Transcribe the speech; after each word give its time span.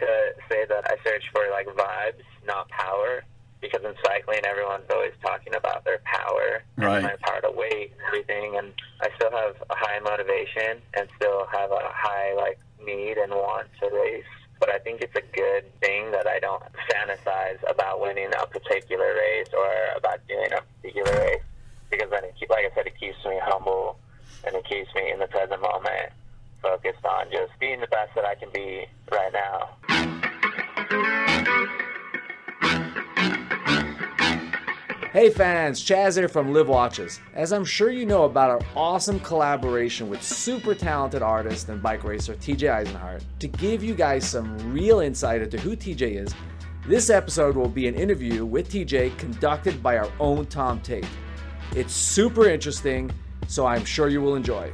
like 0.00 0.08
to 0.08 0.34
say 0.48 0.64
that 0.68 0.84
I 0.90 0.96
search 1.04 1.24
for 1.32 1.42
like 1.50 1.66
vibes, 1.66 2.22
not 2.46 2.68
power, 2.68 3.22
because 3.60 3.82
in 3.84 3.94
cycling, 4.04 4.40
everyone's 4.44 4.88
always 4.90 5.12
talking 5.22 5.54
about 5.54 5.84
their 5.84 6.00
power, 6.04 6.62
Right. 6.76 6.96
and 6.96 7.04
my 7.04 7.16
power 7.22 7.40
to 7.42 7.50
weight 7.50 7.92
and 7.92 8.00
everything. 8.06 8.56
And 8.56 8.72
I 9.00 9.08
still 9.16 9.30
have 9.30 9.56
a 9.70 9.74
high 9.74 10.00
motivation 10.00 10.80
and 10.94 11.08
still 11.16 11.46
have 11.52 11.70
a 11.70 11.90
high 11.92 12.34
like 12.36 12.58
need 12.84 13.18
and 13.18 13.32
want 13.32 13.68
to 13.80 13.88
race. 13.90 14.24
But 14.58 14.70
I 14.70 14.78
think 14.78 15.00
it's 15.00 15.16
a 15.16 15.22
good 15.36 15.64
thing 15.80 16.10
that 16.12 16.26
I 16.26 16.38
don't 16.38 16.62
fantasize 16.90 17.58
about 17.68 18.00
winning 18.00 18.30
a 18.40 18.46
particular 18.46 19.14
race 19.14 19.48
or 19.52 19.68
about 19.96 20.20
doing 20.28 20.52
a 20.52 20.62
particular 20.62 21.18
race 21.18 21.42
because 21.90 22.10
then, 22.10 22.24
it 22.24 22.34
keep, 22.38 22.48
like 22.48 22.64
I 22.70 22.74
said, 22.74 22.86
it 22.86 22.98
keeps 22.98 23.18
me 23.26 23.38
humble 23.42 23.98
and 24.46 24.54
it 24.56 24.64
keeps 24.64 24.88
me 24.94 25.10
in 25.12 25.18
the 25.18 25.26
present 25.26 25.60
moment, 25.60 26.10
focused 26.62 27.04
on 27.04 27.26
just 27.30 27.58
being 27.60 27.80
the 27.80 27.88
best 27.88 28.14
that 28.14 28.24
I 28.24 28.34
can 28.34 28.48
be 28.54 28.86
right 29.10 29.32
now. 29.32 29.76
Hey 35.12 35.28
fans, 35.28 35.84
Chaz 35.84 36.16
here 36.16 36.26
from 36.26 36.54
Liv 36.54 36.68
Watches. 36.68 37.20
As 37.34 37.52
I'm 37.52 37.66
sure 37.66 37.90
you 37.90 38.06
know 38.06 38.24
about 38.24 38.48
our 38.48 38.60
awesome 38.74 39.20
collaboration 39.20 40.08
with 40.08 40.22
super 40.22 40.74
talented 40.74 41.20
artist 41.20 41.68
and 41.68 41.82
bike 41.82 42.02
racer 42.02 42.34
TJ 42.34 42.86
Eisenhart, 42.86 43.22
to 43.40 43.46
give 43.46 43.84
you 43.84 43.94
guys 43.94 44.26
some 44.26 44.72
real 44.72 45.00
insight 45.00 45.42
into 45.42 45.58
who 45.58 45.76
TJ 45.76 46.24
is, 46.24 46.34
this 46.86 47.10
episode 47.10 47.56
will 47.56 47.68
be 47.68 47.86
an 47.88 47.94
interview 47.94 48.46
with 48.46 48.70
TJ 48.72 49.18
conducted 49.18 49.82
by 49.82 49.98
our 49.98 50.10
own 50.18 50.46
Tom 50.46 50.80
Tate. 50.80 51.06
It's 51.76 51.92
super 51.92 52.48
interesting, 52.48 53.10
so 53.48 53.66
I'm 53.66 53.84
sure 53.84 54.08
you 54.08 54.22
will 54.22 54.34
enjoy. 54.34 54.72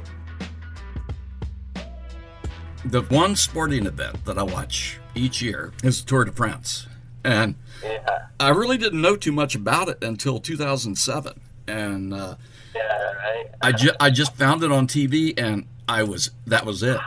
The 2.89 3.01
one 3.03 3.35
sporting 3.35 3.85
event 3.85 4.25
that 4.25 4.37
I 4.39 4.43
watch 4.43 4.99
each 5.13 5.41
year 5.43 5.73
is 5.83 6.01
the 6.01 6.07
Tour 6.07 6.25
de 6.25 6.31
France. 6.31 6.87
And 7.23 7.53
Yeah, 7.83 8.25
I 8.39 8.49
really 8.49 8.77
didn't 8.79 9.01
know 9.01 9.15
too 9.15 9.31
much 9.31 9.53
about 9.53 9.89
it 9.89 10.03
until 10.03 10.39
2007. 10.39 11.39
And 11.67 12.13
uh, 12.13 12.35
yeah, 12.73 12.81
right. 12.81 13.45
I, 13.61 13.71
ju- 13.73 13.93
I 13.99 14.09
just 14.09 14.33
found 14.35 14.63
it 14.63 14.71
on 14.71 14.87
TV 14.87 15.39
and 15.39 15.67
I 15.87 16.01
was, 16.01 16.31
that 16.47 16.65
was 16.65 16.81
it. 16.81 16.99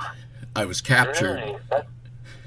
I 0.54 0.66
was 0.66 0.80
captured. 0.80 1.40
Really? 1.40 1.56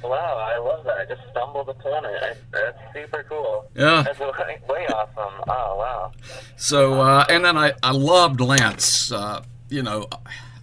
Wow, 0.02 0.38
I 0.38 0.58
love 0.59 0.86
that. 0.86 0.97
I 1.00 1.06
just 1.06 1.22
stumbled 1.31 1.67
upon 1.67 2.06
it. 2.06 2.38
That's 2.52 2.78
super 2.94 3.25
cool. 3.28 3.69
Yeah. 3.75 4.03
That's 4.03 4.19
way, 4.19 4.59
way 4.69 4.88
awesome. 4.88 5.41
Oh, 5.47 5.75
wow. 5.78 6.11
So, 6.56 7.02
uh, 7.02 7.25
and 7.28 7.44
then 7.44 7.58
I, 7.58 7.73
I 7.83 7.91
loved 7.91 8.39
Lance. 8.39 9.11
Uh, 9.11 9.44
you 9.67 9.81
know, 9.83 10.08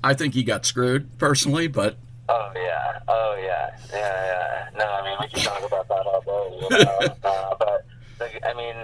I 0.02 0.14
think 0.14 0.32
he 0.32 0.42
got 0.42 0.64
screwed 0.64 1.18
personally, 1.18 1.66
but 1.66 1.96
Oh, 2.32 2.50
yeah. 2.56 2.98
Oh, 3.08 3.36
yeah. 3.38 3.76
Yeah, 3.92 4.24
yeah. 4.32 4.78
No, 4.78 4.86
I 4.86 5.04
mean, 5.04 5.16
we 5.20 5.28
can 5.28 5.44
talk 5.44 5.62
about 5.62 5.86
that 5.88 6.06
all 6.06 6.22
day, 6.22 6.56
you 6.62 6.84
know. 6.84 7.14
uh, 7.24 7.54
but, 7.58 7.84
like, 8.18 8.40
I 8.42 8.54
mean, 8.54 8.74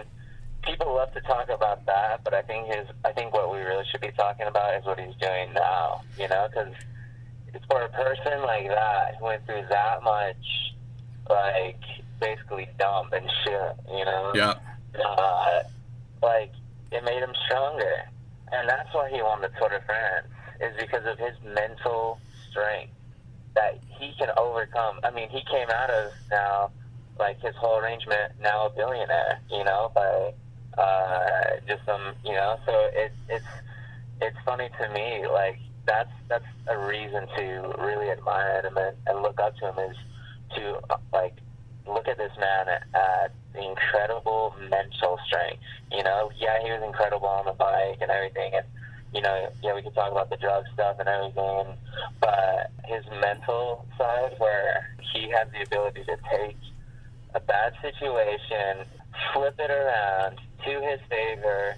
people 0.63 0.95
love 0.95 1.15
to 1.15 1.21
talk 1.23 1.49
about 1.49 1.87
that, 1.87 2.23
but 2.25 2.35
I 2.35 2.43
think 2.43 2.67
his, 2.67 2.87
I 3.07 3.13
think 3.13 3.33
what 3.33 3.51
we 3.51 3.61
really 3.61 3.85
should 3.91 4.03
be 4.03 4.13
talking 4.19 4.47
about 4.47 4.75
is 4.75 4.85
what 4.85 5.01
he's 5.01 5.15
doing 5.17 5.55
now, 5.55 6.03
you 6.19 6.29
know, 6.29 6.47
because 6.51 6.75
for 7.71 7.81
a 7.81 7.89
person 7.89 8.43
like 8.43 8.69
that 8.69 9.17
who 9.19 9.25
went 9.25 9.47
through 9.47 9.65
that 9.71 10.03
much, 10.03 10.75
like, 11.31 11.81
basically 12.21 12.69
dump 12.79 13.15
and 13.15 13.31
shit, 13.45 13.73
you 13.97 14.05
know? 14.05 14.33
yeah, 14.95 15.05
uh, 15.05 15.63
like 16.23 16.53
it 16.93 17.03
made 17.03 17.23
him 17.23 17.33
stronger, 17.47 18.03
and 18.53 18.69
that's 18.69 18.93
why 18.93 19.09
he 19.09 19.23
won 19.23 19.41
the 19.41 19.49
Tour 19.59 19.71
de 19.71 19.81
France 19.87 20.27
is 20.61 20.77
because 20.79 21.07
of 21.07 21.19
his 21.19 21.35
mental 21.55 22.21
strength 22.51 22.93
that 23.59 23.79
he 23.99 24.15
can 24.19 24.29
overcome. 24.37 25.01
I 25.03 25.11
mean, 25.11 25.29
he 25.29 25.43
came 25.51 25.69
out 25.69 25.91
of 25.91 26.13
now 26.31 26.71
like 27.19 27.41
his 27.43 27.55
whole 27.57 27.79
arrangement 27.79 28.33
now 28.41 28.67
a 28.67 28.71
billionaire, 28.71 29.41
you 29.51 29.65
know, 29.65 29.91
by 29.95 30.33
uh, 30.81 31.59
just 31.67 31.85
some, 31.85 32.15
you 32.25 32.33
know. 32.33 32.57
So 32.65 32.73
it, 32.95 33.13
it's 33.29 33.53
it's 34.21 34.37
funny 34.45 34.71
to 34.81 34.89
me, 34.91 35.27
like 35.27 35.59
that's 35.87 36.11
that's 36.29 36.45
a 36.69 36.79
reason 36.79 37.27
to 37.37 37.75
really 37.79 38.11
admire 38.11 38.63
him 38.65 38.77
and, 38.77 38.97
and 39.07 39.23
look 39.23 39.41
up 39.41 39.57
to 39.57 39.73
him 39.73 39.91
is 39.91 39.97
to 40.55 40.79
like 41.13 41.35
look 41.89 42.07
at 42.07 42.19
this 42.19 42.33
man 42.39 42.69
at, 42.69 42.83
at 42.95 43.33
the 43.55 43.69
incredible 43.69 44.55
mental 44.71 45.19
strength. 45.27 45.63
You 45.91 46.05
know, 46.05 46.31
yeah, 46.39 46.63
he 46.63 46.71
was 46.71 46.83
incredible 46.87 47.27
on 47.29 47.47
the 47.47 47.53
bike 47.53 47.99
and 48.01 48.11
everything, 48.11 48.53
and 48.55 48.67
you 49.15 49.21
know, 49.23 49.49
yeah, 49.63 49.75
we 49.75 49.83
could 49.83 49.95
talk 49.95 50.13
about 50.13 50.31
the 50.31 50.37
drug 50.37 50.65
stuff 50.75 50.97
and 50.99 51.09
everything, 51.09 51.75
but 52.21 52.71
his 52.85 53.05
mental 53.21 53.87
side, 53.97 54.35
where 54.39 54.95
he 55.13 55.29
had 55.31 55.51
the 55.53 55.63
ability 55.63 56.05
to 56.05 56.17
take 56.31 56.57
a 57.35 57.41
bad 57.41 57.73
situation, 57.83 58.85
flip 59.33 59.55
it 59.59 59.71
around 59.71 60.39
to 60.65 60.71
his 60.83 61.01
favor, 61.09 61.77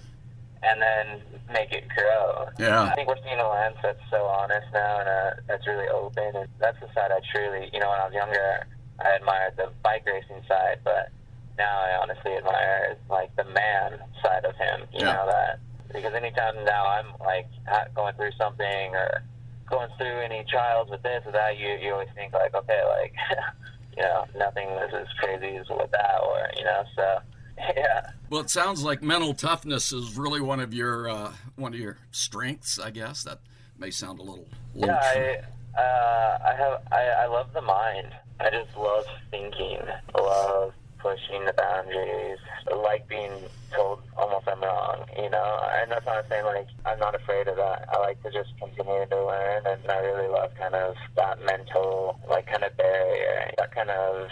and 0.62 0.82
then 0.82 1.20
make 1.52 1.72
it 1.72 1.84
grow. 1.96 2.48
Yeah. 2.58 2.82
I 2.82 2.94
think 2.94 3.08
we're 3.08 3.22
seeing 3.24 3.38
a 3.38 3.48
Lance 3.48 3.76
that's 3.82 4.00
so 4.10 4.24
honest 4.24 4.66
now 4.72 5.00
and 5.00 5.08
uh, 5.08 5.30
that's 5.47 5.66
really 5.66 5.88
open, 5.88 6.34
and 6.34 6.48
that's 6.58 6.78
the 6.80 6.88
side 6.94 7.10
I 7.12 7.20
truly, 7.32 7.70
you 7.72 7.80
know, 7.80 7.88
when 7.91 8.00
I 8.00 8.04
was 8.04 8.14
younger, 8.14 8.66
I 9.02 9.16
admired 9.16 9.54
the 9.56 9.70
bike 9.82 10.04
racing 10.06 10.42
side, 10.47 10.78
but 10.84 11.10
now 11.56 11.80
I 11.80 11.98
honestly 12.02 12.32
admire 12.36 12.97
like 13.08 13.34
the 13.36 13.44
man 13.44 13.98
side 14.22 14.44
of 14.44 14.54
him. 14.56 14.86
You 14.92 15.06
Yeah. 15.06 15.12
know 15.14 15.26
that 15.26 15.60
because 15.93 16.15
anytime 16.15 16.65
now 16.65 16.87
I'm 16.87 17.06
like 17.21 17.47
going 17.95 18.15
through 18.15 18.33
something 18.39 18.95
or 18.95 19.23
going 19.69 19.89
through 19.99 20.21
any 20.21 20.45
trials 20.51 20.91
with 20.91 21.03
this 21.03 21.23
or 21.27 21.33
that, 21.33 21.59
you 21.59 21.69
you 21.81 21.93
always 21.93 22.09
think 22.15 22.33
like, 22.33 22.55
okay, 22.55 22.81
like 22.99 23.15
you 23.97 24.03
know, 24.03 24.25
nothing 24.37 24.69
is 24.69 24.95
as 24.95 25.06
crazy 25.19 25.56
as 25.56 25.69
with 25.69 25.91
that, 25.91 26.21
or 26.23 26.49
you 26.56 26.65
know, 26.65 26.84
so 26.97 27.19
yeah. 27.77 28.11
Well, 28.28 28.41
it 28.41 28.51
sounds 28.51 28.83
like 28.83 29.03
mental 29.03 29.34
toughness 29.34 29.93
is 29.93 30.17
really 30.17 30.41
one 30.41 30.61
of 30.61 30.73
your 30.73 31.09
uh, 31.09 31.33
one 31.56 31.75
of 31.75 31.81
your 31.81 31.99
strengths. 32.11 32.78
I 32.78 32.91
guess 32.91 33.25
that 33.25 33.41
may 33.78 33.91
sound 33.91 34.19
a 34.19 34.22
little. 34.22 34.47
little 34.75 34.95
Yeah. 34.95 35.43
I, 35.77 35.81
uh, 35.81 36.39
I 36.47 36.55
have. 36.55 36.83
I, 36.93 37.25
I 37.25 37.27
love 37.27 37.53
the 37.53 37.62
mind. 37.62 38.09
I 38.39 38.51
just 38.51 38.77
love 38.77 39.05
thinking. 39.31 39.81
Love 40.15 40.72
pushing 41.03 41.44
the 41.44 41.53
boundaries. 41.53 42.38
Like 42.71 43.09
being 43.09 43.33
told 43.75 44.00
almost 44.16 44.49
I'm 44.49 44.61
wrong. 44.61 45.06
You 45.16 45.31
know, 45.31 45.69
and 45.81 45.91
that's 45.91 46.06
not 46.06 46.25
saying 46.28 46.44
like 46.44 46.69
I'm 46.87 46.99
not 46.99 47.15
afraid 47.15 47.49
of 47.49 47.56
that. 47.56 47.88
I 47.93 47.99
like 47.99 48.22
to 48.22 48.31
just 48.31 48.50
continue 48.59 49.06
to 49.06 49.27
learn, 49.27 49.66
and 49.66 49.91
I 49.91 49.99
really 49.99 50.28
love 50.28 50.53
kind 50.59 50.75
of 50.75 50.94
that 51.16 51.44
mental, 51.44 52.19
like 52.28 52.47
kind 52.47 52.65
of 52.65 52.77
barrier, 52.77 53.50
that 53.59 53.75
kind 53.75 53.91
of 53.91 54.28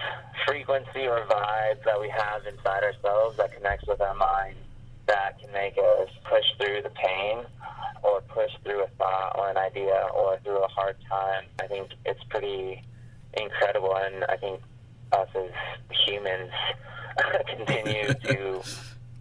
frequency 0.46 1.06
or 1.06 1.24
vibe 1.26 1.84
that 1.84 2.00
we 2.00 2.08
have 2.08 2.46
inside 2.46 2.82
ourselves 2.84 3.36
that 3.36 3.52
connects 3.54 3.86
with 3.86 4.00
our 4.00 4.14
mind 4.14 4.56
that 5.06 5.40
can 5.40 5.50
make 5.52 5.76
us 5.78 6.08
push 6.28 6.44
through 6.60 6.82
the 6.82 6.90
pain 6.90 7.44
or 8.02 8.20
push 8.28 8.50
through 8.62 8.84
a 8.84 8.88
thought 8.98 9.32
or 9.36 9.50
an 9.50 9.56
idea 9.56 10.06
or 10.14 10.38
through 10.44 10.62
a 10.62 10.68
hard 10.68 10.96
time. 11.08 11.44
I 11.60 11.66
think 11.66 11.90
it's 12.04 12.22
pretty 12.28 12.82
incredible, 13.34 13.96
and 13.96 14.24
I 14.24 14.36
think 14.36 14.60
us 15.12 15.28
as 15.34 15.50
humans 16.06 16.50
continue 17.46 18.14
to 18.14 18.62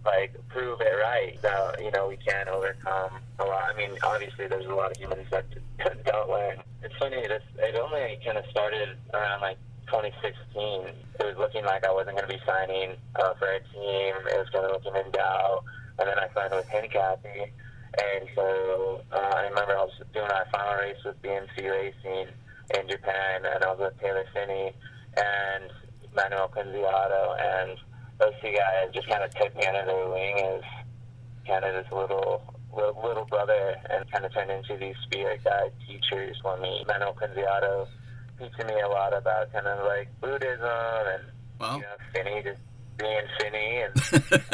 like 0.06 0.34
prove 0.48 0.80
it 0.80 0.96
right 1.04 1.40
that 1.42 1.84
you 1.84 1.92
know 1.92 2.08
we 2.08 2.18
can 2.18 2.48
overcome 2.48 3.12
a 3.40 3.44
lot. 3.44 3.74
I 3.74 3.78
mean, 3.78 3.92
obviously, 4.04 4.48
there's 4.48 4.66
a 4.66 4.74
lot 4.74 4.92
of 4.92 4.98
humans 4.98 5.28
that 5.32 5.46
don't 6.06 6.30
learn. 6.30 6.58
It's 6.84 6.96
funny. 6.98 7.22
This 7.28 7.44
it 7.60 7.76
only 7.76 8.20
kind 8.26 8.38
of 8.38 8.46
started 8.50 8.90
around 9.14 9.42
like 9.42 9.58
2016. 9.88 10.94
It 11.20 11.26
was 11.26 11.38
looking 11.38 11.66
like 11.66 11.86
I 11.86 11.92
wasn't 11.92 12.18
going 12.18 12.30
to 12.30 12.34
be 12.34 12.42
signing 12.46 12.96
uh, 13.16 13.34
for 13.36 13.52
a 13.52 13.60
team. 13.60 14.16
It 14.32 14.38
was 14.38 14.50
kind 14.54 14.66
of 14.66 14.72
looking 14.72 14.96
in 14.96 15.12
doubt, 15.12 15.64
and 16.00 16.08
then 16.08 16.18
I 16.18 16.28
signed 16.34 16.54
with 16.54 16.68
Hincathy. 16.70 17.52
And 17.98 18.30
so 18.36 19.02
uh, 19.12 19.34
I 19.36 19.48
remember 19.50 19.76
I 19.76 19.84
was 19.84 19.94
doing 20.14 20.30
our 20.30 20.46
final 20.52 20.76
race 20.76 21.02
with 21.04 21.20
BMC 21.22 21.70
Racing 21.70 22.28
in 22.76 22.88
Japan, 22.88 23.42
and 23.44 23.64
I 23.64 23.72
was 23.72 23.80
with 23.80 24.00
Taylor 24.00 24.26
Phinney 24.34 24.74
and 25.18 25.72
Manuel 26.16 26.50
Quinziato, 26.50 27.36
and 27.42 27.78
those 28.20 28.34
two 28.42 28.52
guys 28.54 28.94
just 28.94 29.08
kind 29.10 29.24
of 29.24 29.34
took 29.36 29.56
me 29.56 29.66
under 29.66 29.86
their 29.86 30.08
wing 30.10 30.40
as 30.40 30.62
kind 31.48 31.66
of 31.66 31.74
this 31.84 31.92
little 31.92 32.54
little, 32.76 33.02
little 33.04 33.26
brother, 33.26 33.76
and 33.90 34.10
kind 34.12 34.24
of 34.26 34.34
turned 34.34 34.52
into 34.52 34.78
these 34.78 34.96
spirit 35.04 35.44
guide 35.44 35.72
teachers 35.88 36.38
for 36.42 36.58
me. 36.58 36.84
Manuel 36.88 37.14
Quinziato 37.16 37.88
teaching 38.40 38.68
me 38.68 38.80
a 38.82 38.88
lot 38.88 39.16
about 39.18 39.52
kind 39.52 39.66
of 39.66 39.84
like 39.86 40.08
Buddhism 40.22 40.62
and 40.64 41.24
Wow. 41.60 41.76
you 41.78 41.82
know 41.82 41.98
Phinney 42.14 42.44
just 42.44 42.62
being 42.98 43.22
Phinney 43.40 43.82
and 43.82 43.94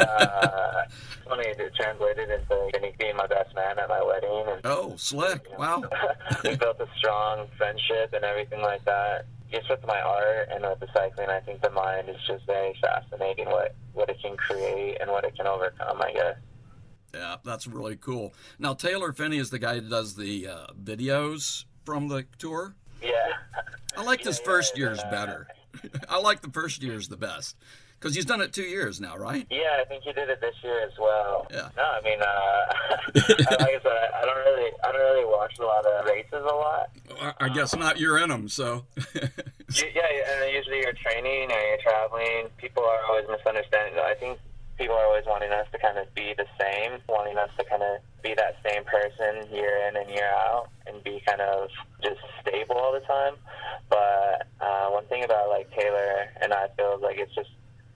uh, 0.00 0.82
funny 1.28 1.44
it 1.48 1.72
translated 1.76 2.30
into 2.30 2.70
Phinney 2.72 2.94
being 2.98 3.16
my 3.16 3.26
best 3.26 3.54
man 3.54 3.78
at 3.78 3.88
my 3.90 4.02
wedding 4.02 4.44
and 4.48 4.60
Oh, 4.64 4.94
slick! 4.96 5.46
Wow. 5.58 5.82
we 6.44 6.56
built 6.56 6.80
a 6.80 6.86
strong 6.96 7.46
friendship 7.58 8.14
and 8.14 8.24
everything 8.24 8.62
like 8.62 8.82
that. 8.86 9.26
Just 9.54 9.70
with 9.70 9.86
my 9.86 10.00
art 10.00 10.48
and 10.52 10.64
with 10.64 10.80
the 10.80 10.88
cycling, 10.92 11.28
I 11.28 11.38
think 11.40 11.62
the 11.62 11.70
mind 11.70 12.08
is 12.08 12.16
just 12.26 12.44
very 12.46 12.74
fascinating. 12.80 13.46
What 13.46 13.74
what 13.92 14.08
it 14.10 14.20
can 14.20 14.36
create 14.36 14.98
and 15.00 15.10
what 15.10 15.24
it 15.24 15.36
can 15.36 15.46
overcome. 15.46 16.02
I 16.02 16.12
guess. 16.12 16.36
Yeah, 17.14 17.36
that's 17.44 17.66
really 17.68 17.96
cool. 17.96 18.34
Now 18.58 18.74
Taylor 18.74 19.12
Phinney 19.12 19.38
is 19.38 19.50
the 19.50 19.60
guy 19.60 19.74
that 19.74 19.88
does 19.88 20.16
the 20.16 20.48
uh, 20.48 20.66
videos 20.82 21.64
from 21.84 22.08
the 22.08 22.26
tour. 22.38 22.74
Yeah. 23.00 23.10
I 23.96 24.02
liked 24.02 24.24
his 24.24 24.40
Yeah, 24.40 24.44
first 24.44 24.76
yeah, 24.76 24.84
years 24.84 24.98
uh, 24.98 25.10
better. 25.10 25.46
I 26.08 26.18
like 26.18 26.40
the 26.40 26.50
first 26.50 26.82
years 26.82 27.08
the 27.08 27.16
best 27.16 27.56
because 28.04 28.14
he's 28.14 28.26
done 28.26 28.42
it 28.42 28.52
two 28.52 28.64
years 28.68 29.00
now, 29.00 29.16
right? 29.16 29.46
Yeah, 29.48 29.80
I 29.80 29.84
think 29.86 30.04
he 30.04 30.12
did 30.12 30.28
it 30.28 30.38
this 30.38 30.54
year 30.62 30.78
as 30.84 30.92
well. 31.00 31.46
Yeah. 31.50 31.70
No, 31.74 31.84
I 31.84 32.02
mean, 32.04 32.20
uh, 32.20 32.74
like 33.14 33.72
I 33.72 33.80
said, 33.82 34.10
I 34.14 34.26
don't 34.26 34.36
really, 34.44 34.70
I 34.84 34.92
don't 34.92 35.00
really 35.00 35.24
watch 35.24 35.58
a 35.58 35.62
lot 35.64 35.86
of 35.86 36.04
races 36.04 36.28
a 36.34 36.54
lot. 36.54 36.90
I, 37.18 37.46
I 37.46 37.48
guess 37.48 37.74
not. 37.74 37.98
You're 37.98 38.18
in 38.18 38.28
them, 38.28 38.48
so. 38.50 38.84
You- 39.74 39.88
yeah, 39.94 40.02
and 40.44 40.52
usually 40.54 40.80
you're 40.82 40.92
training 40.92 41.50
or 41.50 41.58
you're 41.58 41.78
traveling. 41.82 42.48
People 42.58 42.84
are 42.84 43.00
always 43.08 43.24
misunderstanding. 43.28 43.98
I 43.98 44.14
think 44.14 44.38
people 44.76 44.94
are 44.94 45.06
always 45.06 45.24
wanting 45.26 45.50
us 45.50 45.66
to 45.72 45.78
kind 45.78 45.96
of 45.98 46.14
be 46.14 46.34
the 46.36 46.44
same, 46.60 47.00
wanting 47.08 47.38
us 47.38 47.48
to 47.58 47.64
kind 47.64 47.82
of 47.82 47.98
be 48.22 48.34
that 48.34 48.56
same 48.68 48.84
person 48.84 49.50
year 49.50 49.88
in 49.88 49.96
and 49.96 50.08
year 50.10 50.28
out, 50.46 50.68
and 50.86 51.02
be 51.02 51.22
kind 51.26 51.40
of 51.40 51.70
just 52.04 52.20
stable 52.42 52.76
all 52.76 52.92
the 52.92 53.00
time. 53.00 53.34
But 53.88 54.46
uh, 54.60 54.90
one 54.90 55.06
thing 55.06 55.24
about 55.24 55.48
like 55.48 55.70
Taylor 55.74 56.28
and 56.42 56.52
I 56.52 56.68
feel 56.76 57.00
like 57.02 57.18
it's 57.18 57.34
just 57.34 57.48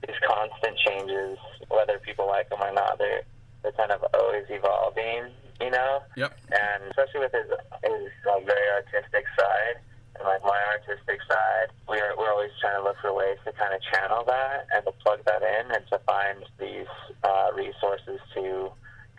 these 0.09 0.17
constant 0.25 0.77
changes, 0.81 1.37
whether 1.69 2.01
people 2.01 2.27
like 2.27 2.49
them 2.49 2.65
or 2.65 2.73
not. 2.73 2.99
They're 2.99 3.23
they're 3.63 3.77
kind 3.77 3.93
of 3.93 4.03
always 4.15 4.47
evolving, 4.49 5.29
you 5.61 5.71
know. 5.71 6.01
yep. 6.17 6.33
and 6.49 6.83
especially 6.91 7.21
with 7.21 7.33
his 7.33 7.49
his 7.85 8.09
like 8.25 8.47
very 8.47 8.69
artistic 8.81 9.27
side 9.37 9.77
and 10.17 10.25
like 10.25 10.43
my 10.43 10.59
artistic 10.73 11.21
side, 11.29 11.69
we're 11.89 12.17
we're 12.17 12.33
always 12.33 12.51
trying 12.61 12.81
to 12.81 12.83
look 12.83 12.97
for 13.01 13.13
ways 13.13 13.39
to 13.45 13.53
kind 13.53 13.75
of 13.75 13.81
channel 13.93 14.25
that 14.27 14.67
and 14.75 14.85
to 14.85 14.93
plug 15.05 15.21
that 15.27 15.43
in 15.43 15.71
and 15.71 15.85
to 15.93 16.01
find 16.07 16.43
these 16.59 16.91
uh, 17.23 17.51
resources 17.55 18.19
to 18.35 18.73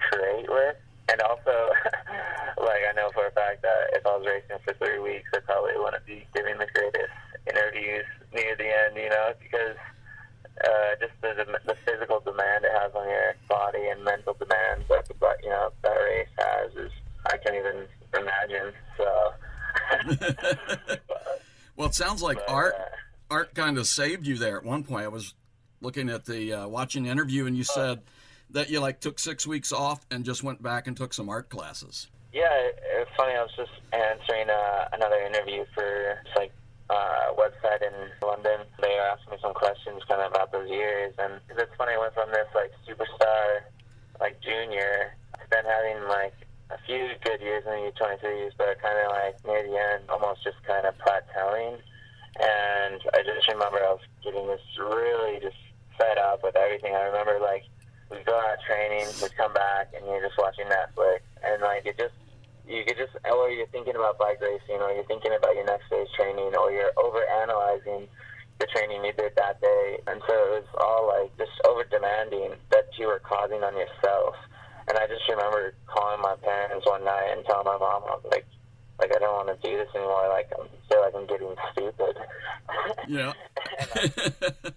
create 0.10 0.50
with. 0.50 0.76
And 1.10 1.22
also, 1.22 1.74
like 2.58 2.84
I 2.86 2.94
know 2.96 3.10
for 3.14 3.28
a 3.28 3.32
fact 3.32 3.62
that 3.62 3.94
if 3.94 4.06
I 4.06 4.18
was 4.18 4.26
racing 4.26 4.62
for 4.66 4.74
three 4.76 5.00
weeks, 5.00 5.30
I 5.34 5.40
probably 5.40 5.74
wouldn't 5.78 6.06
be 6.06 6.26
giving 6.36 6.58
the 6.58 6.68
greatest 6.74 7.14
interviews 7.48 8.06
near 8.34 8.56
the 8.56 8.70
end, 8.70 8.96
you 8.96 9.10
know, 9.10 9.34
because 9.42 9.78
uh, 10.64 10.96
just 11.00 11.14
the, 11.22 11.46
the 11.66 11.76
physical 11.86 12.20
demand 12.20 12.66
it 12.66 12.72
has 12.80 12.92
on 12.94 13.08
your 13.08 13.36
body 13.48 13.88
and 13.90 14.04
mental 14.04 14.34
demands 14.34 14.86
that 14.90 15.08
the 15.08 15.16
you 15.44 15.50
know 15.50 15.72
that 15.84 15.96
race 15.96 16.28
has 16.38 16.72
is 16.76 16.92
I 17.26 17.38
can't 17.38 17.56
even 17.56 17.88
imagine. 18.14 18.74
So. 18.98 19.34
Well, 21.80 21.88
it 21.88 21.96
sounds 21.96 22.22
like 22.22 22.36
But, 22.46 22.50
art 22.50 22.76
uh, 22.78 23.34
art 23.34 23.56
kind 23.56 23.78
of 23.78 23.88
saved 23.88 24.28
you 24.28 24.36
there 24.38 24.58
at 24.58 24.66
one 24.66 24.84
point. 24.84 25.06
I 25.06 25.08
was 25.08 25.34
looking 25.80 26.10
at 26.10 26.26
the 26.26 26.52
uh, 26.52 26.68
watching 26.68 27.04
the 27.04 27.10
interview, 27.10 27.46
and 27.46 27.56
you 27.56 27.64
said 27.64 28.02
that 28.50 28.70
you 28.70 28.82
like 28.82 29.00
took 29.00 29.18
six 29.18 29.48
weeks 29.48 29.72
off 29.72 30.06
and 30.12 30.26
just 30.26 30.44
went 30.44 30.62
back 30.62 30.88
and 30.88 30.98
took 30.98 31.14
some 31.14 31.30
art 31.30 31.48
classes. 31.48 32.08
Yeah, 32.34 32.54
it, 32.54 32.80
it's 32.98 33.12
funny. 33.16 33.32
I 33.32 33.44
was 33.44 33.52
just 33.56 33.72
answering 33.94 34.50
uh, 34.50 34.90
another 34.92 35.22
interview 35.22 35.64
for 35.74 36.22
like 36.36 36.52
uh, 36.90 37.32
website 37.38 37.82
in 37.82 38.28
London. 38.28 38.60
Were 39.00 39.16
asking 39.16 39.32
me 39.32 39.40
some 39.40 39.56
questions 39.56 40.04
kind 40.12 40.20
of 40.20 40.36
about 40.36 40.52
those 40.52 40.68
years, 40.68 41.16
and 41.24 41.40
it's 41.56 41.72
funny. 41.80 41.96
I 41.96 42.04
went 42.04 42.12
from 42.12 42.36
this 42.36 42.52
like 42.52 42.76
superstar, 42.84 43.64
like 44.20 44.36
junior, 44.44 45.16
to 45.40 45.46
then 45.48 45.64
having 45.64 46.04
like 46.12 46.36
a 46.68 46.76
few 46.84 47.08
good 47.24 47.40
years 47.40 47.64
in 47.64 47.72
the 47.80 47.96
U23s, 47.96 48.60
but 48.60 48.76
kind 48.84 49.00
of 49.00 49.16
like 49.16 49.40
near 49.48 49.64
the 49.64 49.72
end, 49.72 50.04
almost 50.12 50.44
just 50.44 50.60
kind 50.68 50.84
of 50.84 51.00
plateauing. 51.00 51.80
And 52.44 53.00
I 53.16 53.24
just 53.24 53.48
remember 53.48 53.80
I 53.80 53.96
was 53.96 54.04
getting 54.20 54.44
this 54.52 54.60
really 54.76 55.40
just 55.40 55.56
fed 55.96 56.20
up 56.20 56.44
with 56.44 56.60
everything. 56.60 56.92
I 56.92 57.08
remember 57.08 57.40
like 57.40 57.64
we'd 58.12 58.28
go 58.28 58.36
out 58.36 58.60
training, 58.68 59.08
we'd 59.24 59.38
come 59.40 59.56
back, 59.56 59.96
and 59.96 60.04
you're 60.12 60.28
just 60.28 60.36
watching 60.36 60.68
Netflix, 60.68 61.24
and 61.40 61.64
like 61.64 61.88
it 61.88 61.96
just 61.96 62.20
you 62.68 62.84
could 62.84 63.00
just 63.00 63.16
or 63.24 63.48
you're 63.48 63.72
thinking 63.72 63.96
about 63.96 64.20
bike 64.20 64.44
racing, 64.44 64.84
or 64.84 64.92
you're 64.92 65.08
thinking 65.08 65.32
about 65.32 65.56
your 65.56 65.64
next 65.64 65.88
day's 65.88 66.12
training, 66.20 66.52
or 66.52 66.68
you're 66.76 66.92
over 67.00 67.24
analyzing 67.48 68.04
the 68.04 68.39
training 68.72 69.04
you 69.06 69.14
did 69.14 69.34
that 69.36 69.62
day, 69.62 70.00
and 70.08 70.22
so 70.28 70.34
it 70.34 70.64
was 70.64 70.70
all 70.80 71.08
like 71.08 71.36
just 71.38 71.52
over 71.66 71.84
demanding 71.86 72.54
that 72.72 72.86
you 72.98 73.08
were 73.08 73.20
causing 73.20 73.64
on 73.64 73.76
yourself. 73.76 74.36
And 74.88 74.98
I 74.98 75.06
just 75.08 75.28
remember 75.30 75.74
calling 75.86 76.22
my 76.22 76.36
parents 76.42 76.86
one 76.86 77.06
night 77.06 77.30
and 77.32 77.46
telling 77.46 77.66
my 77.66 77.78
mom, 77.78 78.04
I 78.10 78.16
was 78.18 78.26
like, 78.32 78.46
like 79.00 79.16
I 79.16 79.20
don't 79.20 79.46
want 79.46 79.50
to 79.50 79.70
do 79.70 79.78
this 79.78 79.88
anymore. 79.96 80.28
Like 80.30 80.50
I 80.52 80.66
feel 80.90 81.02
like 81.02 81.16
I'm 81.16 81.28
getting 81.28 81.56
stupid. 81.74 82.16
Yeah. 83.08 83.34
Uh, 83.96 84.70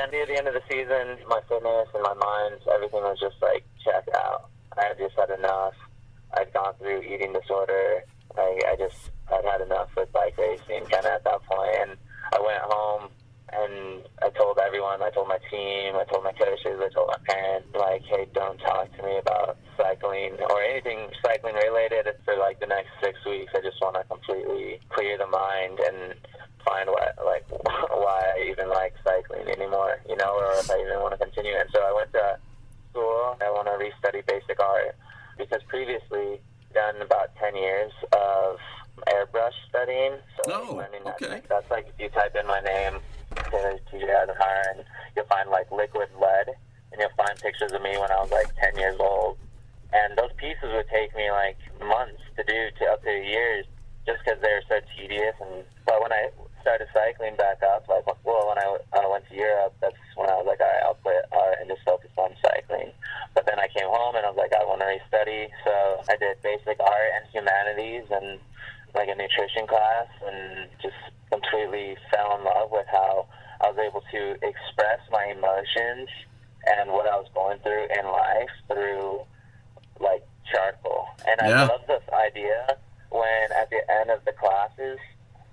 and 0.00 0.10
near 0.10 0.26
the 0.26 0.36
end 0.36 0.48
of 0.48 0.54
the 0.54 0.62
season, 0.68 1.18
my 1.28 1.40
fitness 1.48 1.88
and 1.94 2.02
my 2.02 2.14
mind, 2.14 2.60
everything 2.72 3.02
was 3.02 3.18
just 3.20 3.36
like 3.42 3.64
checked 3.84 4.08
out. 4.14 4.48
I 4.76 4.86
had 4.86 4.98
just 4.98 5.14
had 5.16 5.30
enough. 5.30 5.74
I'd 6.36 6.52
gone 6.52 6.74
through 6.78 7.02
eating 7.02 7.32
disorder. 7.32 8.02
I, 8.36 8.60
I 8.72 8.76
just 8.76 9.10
I'd 9.32 9.44
had 9.44 9.60
enough 9.60 9.90
with 9.96 10.12
bike 10.12 10.36
racing, 10.38 10.86
kind 10.90 11.06
of 11.06 11.12
at 11.12 11.24
that 11.24 11.42
point. 11.44 11.76
And 11.80 11.96
I 12.34 12.40
went 12.42 12.62
home 12.66 13.10
and 13.54 14.02
I 14.22 14.30
told 14.30 14.58
everyone. 14.58 15.02
I 15.02 15.10
told 15.10 15.28
my 15.28 15.38
team. 15.50 15.94
I 15.94 16.04
told 16.10 16.24
my 16.24 16.32
coaches. 16.32 16.82
I 16.82 16.90
told 16.90 17.08
my 17.08 17.22
parents, 17.22 17.68
like, 17.78 18.02
hey, 18.02 18.26
don't 18.34 18.58
talk 18.58 18.90
to 18.96 19.02
me 19.02 19.18
about 19.18 19.56
cycling 19.76 20.34
or 20.50 20.62
anything 20.62 21.10
cycling 21.22 21.54
related 21.54 22.06
for 22.24 22.36
like 22.36 22.58
the 22.58 22.66
next 22.66 22.90
six 23.02 23.18
weeks. 23.24 23.52
I 23.54 23.60
just 23.60 23.80
want 23.80 23.94
to 23.94 24.04
completely 24.04 24.80
clear 24.90 25.18
the 25.18 25.26
mind 25.26 25.78
and 25.78 26.14
find 26.66 26.88
what 26.90 27.14
like 27.24 27.46
why 27.94 28.34
I 28.34 28.50
even 28.50 28.68
like 28.68 28.94
cycling 29.04 29.46
anymore, 29.48 30.00
you 30.08 30.16
know, 30.16 30.34
or 30.34 30.50
if 30.58 30.70
I 30.70 30.80
even 30.80 30.98
want 30.98 31.14
to 31.14 31.22
continue. 31.22 31.54
And 31.54 31.68
so 31.72 31.80
I 31.82 31.92
went 31.94 32.10
to 32.12 32.38
school. 32.90 33.36
I 33.38 33.50
want 33.50 33.70
to 33.70 33.78
restudy 33.78 34.26
basic 34.26 34.58
art 34.58 34.96
because 35.38 35.62
previously 35.68 36.40
done 36.74 37.00
about 37.02 37.30
ten 37.36 37.54
years 37.54 37.92
of 38.12 38.58
airbrush 39.08 39.52
studying. 39.68 40.14
So 40.44 40.52
Oh, 40.52 40.74
learning 40.76 41.04
that- 41.04 41.48
That's 41.48 41.70
like 41.70 41.88
if 41.88 41.94
you 41.98 42.08
type 42.10 42.34
in 42.36 42.46
my 42.46 42.60
name, 42.60 43.00
Taylor 43.50 43.78
TJ 43.90 44.06
Eisenhart, 44.06 44.70
and 44.76 44.84
you'll 45.16 45.26
find 45.26 45.50
like 45.50 45.70
liquid 45.72 46.08
lead, 46.20 46.48
and 46.92 47.00
you'll 47.00 47.10
find 47.16 47.38
pictures 47.40 47.72
of 47.72 47.82
me 47.82 47.96
when 47.98 48.10
I 48.10 48.20
was 48.20 48.30
like 48.30 48.54
ten 48.56 48.76
years 48.78 48.96
old. 49.00 49.38
And 49.92 50.16
those 50.18 50.32
pieces 50.36 50.72
would 50.72 50.88
take 50.88 51.14
me 51.14 51.30
like 51.30 51.56
months 51.80 52.22
to 52.36 52.42
do 52.44 52.70
to 52.78 52.84
up 52.92 53.02
to 53.04 53.10
years 53.10 53.66
just 54.06 54.18
because 54.24 54.40
they 54.42 54.50
were 54.52 54.64
so 54.68 54.80
tedious. 54.96 55.34
And 55.40 55.64
but 55.86 56.00
when 56.02 56.12
I 56.12 56.30
started 56.62 56.88
cycling 56.94 57.36
back 57.36 57.62
up, 57.62 57.86
like 57.88 58.06
well, 58.24 58.48
when 58.48 58.58
I 58.58 58.76
uh, 58.92 59.08
went 59.10 59.28
to 59.28 59.34
Europe, 59.34 59.74
that's 59.80 59.96
when 60.16 60.30
I 60.30 60.34
was 60.36 60.46
like, 60.46 60.60
all 60.60 60.66
right, 60.66 60.82
I'll 60.84 60.94
quit 60.94 61.24
art 61.32 61.56
and 61.60 61.68
just 61.68 61.82
focus 61.84 62.10
on 62.16 62.34
cycling. 62.42 62.90
But 63.34 63.46
then 63.46 63.58
I 63.58 63.68
came 63.68 63.86
home 63.88 64.14
and 64.16 64.24
I 64.26 64.30
was 64.30 64.38
like, 64.38 64.52
I 64.54 64.64
want 64.64 64.80
to 64.80 64.86
restudy. 64.86 65.48
So 65.64 66.02
I 66.08 66.16
did 66.16 66.40
basic 66.42 66.78
art 66.80 67.10
and 67.16 67.24
humanities 67.32 68.04
and 68.10 68.38
like 68.94 69.08
a 69.08 69.14
nutrition 69.14 69.66
class, 69.66 70.08
and 70.26 70.68
just 70.80 70.96
completely 71.30 71.96
fell 72.12 72.38
in 72.38 72.44
love 72.44 72.70
with 72.70 72.86
how 72.90 73.26
I 73.60 73.70
was 73.70 73.78
able 73.78 74.02
to 74.12 74.22
express 74.46 75.00
my 75.10 75.26
emotions 75.34 76.08
and 76.66 76.90
what 76.90 77.06
I 77.08 77.16
was 77.16 77.28
going 77.34 77.58
through 77.60 77.86
in 77.90 78.06
life 78.06 78.54
through 78.68 79.20
like 80.00 80.22
charcoal. 80.50 81.06
And 81.26 81.40
I 81.40 81.48
Yeah. 81.48 81.66
love 81.66 81.86
this 81.86 82.02
idea 82.12 82.78
when 83.10 83.52
at 83.52 83.70
the 83.70 83.82
end 83.90 84.10
of 84.10 84.24
the 84.24 84.32
classes, 84.32 84.98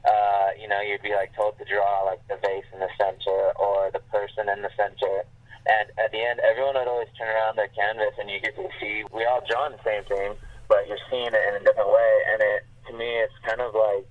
uh, 0.06 0.50
you 0.58 0.68
know, 0.68 0.82
you'd 0.82 1.01
be 1.01 1.13
like 1.13 1.34
told 1.36 1.58
to 1.60 1.66
draw 1.66 2.04
like 2.04 2.25
the 2.27 2.38
vase 2.38 2.66
in 2.74 2.80
the 2.80 2.89
center 2.98 3.51
or 3.60 3.92
the 3.92 4.00
person 4.12 4.50
in 4.50 4.62
the 4.62 4.72
center. 4.75 5.25
And 5.68 5.92
at 6.00 6.12
the 6.12 6.22
end, 6.22 6.39
everyone 6.42 6.74
would 6.75 6.88
always 6.88 7.10
turn 7.18 7.30
around 7.30 7.56
their 7.58 7.70
canvas 7.70 8.13
and 8.20 8.30
you 8.30 8.39
get 8.39 8.56
to 8.56 8.68
see, 8.80 9.04
we 9.13 9.25
all 9.25 9.42
draw 9.48 9.70
the 9.70 9.80
same 9.86 10.04
thing, 10.06 10.34
but 10.68 10.88
you're 10.88 11.01
seeing 11.10 11.30
it 11.34 11.44
in 11.50 11.56
a 11.56 11.63
different 11.63 11.89
way. 11.89 12.13
And 12.34 12.42
it, 12.42 12.66
to 12.88 12.94
me, 12.98 13.06
it's 13.20 13.34
kind 13.46 13.62
of 13.62 13.74
like 13.74 14.08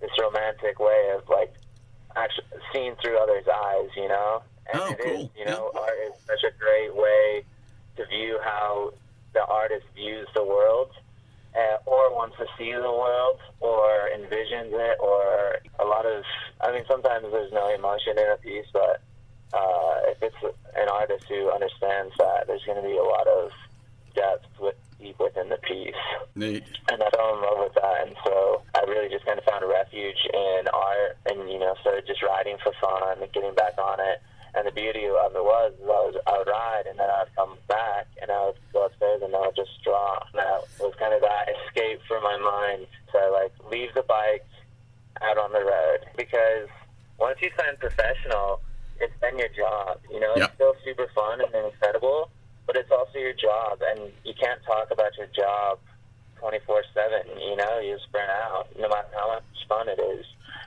this 0.00 0.10
romantic 0.20 0.78
way 0.78 1.12
of 1.16 1.28
like 1.28 1.54
actually 2.14 2.46
seeing 2.72 2.94
through 3.02 3.18
others' 3.18 3.44
eyes, 3.52 3.88
you 3.96 4.08
know? 4.08 4.42
And 4.72 4.80
Oh, 4.82 4.90
it 4.90 5.00
is, 5.00 5.16
cool. 5.18 5.32
you 5.38 5.44
know, 5.46 5.70
art 5.78 5.94
is 6.06 6.12
such 6.26 6.42
a 6.44 6.58
great 6.58 6.94
way 6.94 7.44
to 7.96 8.06
view 8.06 8.38
how 8.42 8.92
the 9.32 9.44
artist 9.46 9.86
views 9.94 10.26
the 10.34 10.42
world 10.44 10.90
uh, 11.54 11.76
or 11.86 12.14
wants 12.14 12.36
to 12.38 12.46
see 12.58 12.72
the 12.72 12.80
world 12.82 13.38
or 13.60 14.08
envisions 14.16 14.72
it 14.72 14.98
or 15.00 15.56
a 15.78 15.84
lot 15.84 16.04
of 16.06 16.22
i 16.62 16.72
mean 16.72 16.84
sometimes 16.88 17.26
there's 17.30 17.52
no 17.52 17.68
emotion 17.74 18.18
in 18.18 18.26
a 18.30 18.36
piece 18.36 18.66
but 18.72 19.00
uh, 19.54 20.00
if 20.08 20.22
it's 20.22 20.36
an 20.76 20.88
artist 20.88 21.24
who 21.28 21.50
understands 21.50 22.12
that 22.18 22.46
there's 22.46 22.64
going 22.64 22.80
to 22.82 22.86
be 22.86 22.96
a 22.96 23.02
lot 23.02 23.26
of 23.26 23.50
depth 24.14 24.46
with, 24.60 24.74
deep 25.00 25.16
within 25.18 25.48
the 25.48 25.58
piece 25.58 25.94
Neat. 26.34 26.64
and 26.90 27.02
I 27.02 27.10
fell 27.10 27.34
in 27.36 27.42
love 27.42 27.58
with 27.58 27.74
that. 27.74 28.06
And 28.06 28.16
so 28.24 28.62
I 28.74 28.80
really 28.88 29.08
just 29.08 29.24
kind 29.24 29.38
of 29.38 29.44
found 29.44 29.64
a 29.64 29.66
refuge 29.66 30.16
in 30.32 30.68
art 30.72 31.16
and, 31.26 31.50
you 31.50 31.58
know, 31.58 31.74
started 31.80 32.06
just 32.06 32.22
riding 32.22 32.56
for 32.62 32.72
fun 32.80 33.20
and 33.22 33.32
getting 33.32 33.54
back 33.54 33.74
on 33.78 34.00
it. 34.00 34.20
And 34.54 34.66
the 34.66 34.72
beauty 34.72 35.04
of 35.06 35.36
it 35.36 35.44
was, 35.44 35.72
I, 35.76 35.84
was 35.84 36.14
I 36.26 36.38
would 36.38 36.48
ride 36.48 36.84
and 36.88 36.98
then 36.98 37.10
I 37.10 37.24
would 37.24 37.34
come 37.36 37.58
back 37.68 38.06
and 38.22 38.30
I 38.30 38.46
would 38.46 38.56
go 38.72 38.86
upstairs 38.86 39.20
and 39.22 39.34
I 39.36 39.40
would 39.40 39.56
just 39.56 39.82
draw. 39.84 40.16
And 40.32 40.40
that 40.40 40.64
was 40.80 40.94
kind 40.98 41.12
of 41.12 41.20
that 41.20 41.48
escape 41.66 42.00
for 42.08 42.20
my 42.20 42.36
mind 42.38 42.86
to 43.12 43.18
like 43.32 43.52
leave 43.70 43.92
the 43.94 44.02
bike 44.02 44.44
out 45.22 45.36
on 45.38 45.52
the 45.52 45.60
road 45.64 46.08
because 46.16 46.68
once 47.18 47.36
you 47.42 47.50
sign 47.58 47.76
professional, 47.78 48.60
it's 49.00 49.12
then 49.20 49.38
your 49.38 49.48
job. 49.48 50.00
You 50.10 50.20
know, 50.20 50.32
Yep. 50.36 50.44
it's 50.48 50.54
still 50.54 50.74
super 50.84 51.08
fun 51.14 51.40
and 51.40 51.66
incredible, 51.66 52.30
but 52.66 52.76
it's 52.76 52.90
also 52.90 53.18
your 53.18 53.32
job, 53.34 53.80
and 53.82 54.12
you 54.24 54.34
can't 54.38 54.60
talk 54.66 54.90
about 54.90 55.16
your 55.16 55.28
job 55.36 55.78
24 56.40 56.82
7. 56.94 57.40
You 57.40 57.56
know, 57.56 57.78
you 57.78 57.94
just 57.96 58.10
burn 58.12 58.28
out, 58.28 58.68
no 58.78 58.88
matter 58.88 59.08
how 59.14 59.28
much 59.34 59.44
fun 59.68 59.88
it 59.88 59.98
is. 59.98 60.24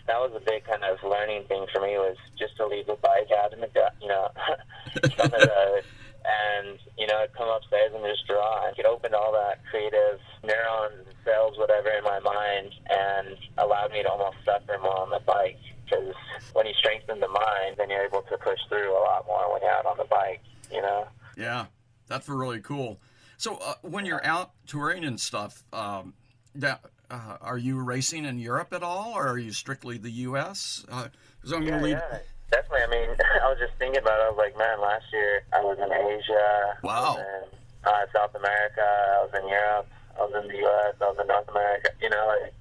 that 0.08 0.20
was 0.20 0.32
a 0.36 0.44
big 0.44 0.66
kind 0.66 0.84
of 0.84 0.98
learning 1.04 1.44
thing 1.48 1.66
for 1.72 1.82
me 1.82 1.94
was 1.98 2.18
just 2.38 2.58
to 2.58 2.66
leave 2.66 2.88
the 2.88 2.98
bike 3.02 3.30
out 3.32 3.54
in 3.54 3.60
the 3.62 3.70
you 4.02 4.08
know 4.08 4.30
on 5.22 5.30
the 5.30 5.48
road 5.48 5.84
and 6.26 6.80
you 6.98 7.08
know 7.08 7.18
I'd 7.18 7.34
come 7.34 7.48
upstairs 7.48 7.92
and 7.94 8.04
just 8.04 8.26
draw 8.28 8.68
it 8.76 8.86
opened 8.86 9.14
all 9.14 9.32
that 9.34 9.62
creative 9.70 10.20
neurons 10.44 11.08
cells 11.24 11.58
whatever 11.58 11.90
in 11.90 12.04
my 12.04 12.20
mind 12.20 12.72
and 12.90 13.38
allowed 13.58 13.92
me 13.92 14.02
to 14.04 14.10
almost 14.10 14.38
suffer 14.44 14.78
more 14.82 15.00
on 15.00 15.10
the 15.12 15.22
bike 15.26 15.60
because 15.86 16.16
when 16.54 16.66
you 16.66 16.74
strengthen 16.74 17.20
the 17.20 17.28
mind 17.28 17.76
then 17.78 17.90
you're 17.90 18.04
able 18.04 18.24
to 18.24 18.38
push 18.38 18.60
through 18.68 18.92
a 18.92 19.02
lot 19.02 19.26
more 19.28 19.52
when 19.54 19.62
you're 19.62 19.72
out 19.72 19.86
on 19.86 19.98
the 19.98 20.06
bike 20.10 20.42
you 20.72 20.82
know 20.82 21.08
Yeah, 21.38 21.68
that's 22.10 22.28
really 22.28 22.60
cool. 22.60 23.00
So 23.38 23.56
uh, 23.56 23.76
when 23.82 24.06
you're 24.06 24.26
out 24.26 24.52
touring 24.68 25.06
and 25.06 25.18
stuff, 25.20 25.64
um, 25.72 26.14
that, 26.56 26.84
uh, 27.10 27.38
are 27.40 27.58
you 27.58 27.80
racing 27.80 28.26
in 28.26 28.38
Europe 28.40 28.74
at 28.74 28.84
all, 28.84 29.14
or 29.16 29.28
are 29.30 29.38
you 29.38 29.54
strictly 29.54 29.98
the 29.98 30.12
U.S.? 30.28 30.84
Because 30.86 31.54
I'm 31.54 31.64
Yeah, 31.64 31.72
gonna 31.72 31.84
lead. 31.84 31.92
yeah, 32.12 32.20
definitely. 32.52 32.82
I 32.84 32.90
mean, 32.92 33.10
I 33.44 33.48
was 33.48 33.58
just 33.60 33.74
thinking 33.80 34.02
about 34.02 34.20
it. 34.20 34.24
I 34.24 34.30
was 34.30 34.38
like, 34.38 34.58
man, 34.58 34.82
last 34.82 35.06
year 35.14 35.42
I 35.54 35.62
was 35.62 35.78
in 35.78 35.88
Asia. 35.94 36.76
I 36.76 36.76
Wow. 36.84 37.16
was 37.16 37.24
in 37.24 37.90
uh, 37.90 38.06
South 38.14 38.36
America. 38.36 38.84
I 38.84 39.24
was 39.24 39.32
in 39.42 39.48
Europe. 39.48 39.88
I 40.18 40.22
was 40.26 40.34
in 40.44 40.48
the 40.52 40.58
U.S. 40.58 40.96
I 41.00 41.06
was 41.06 41.18
in 41.22 41.28
North 41.28 41.48
America. 41.48 41.90
You 42.02 42.10
know, 42.10 42.26
like, 42.28 42.54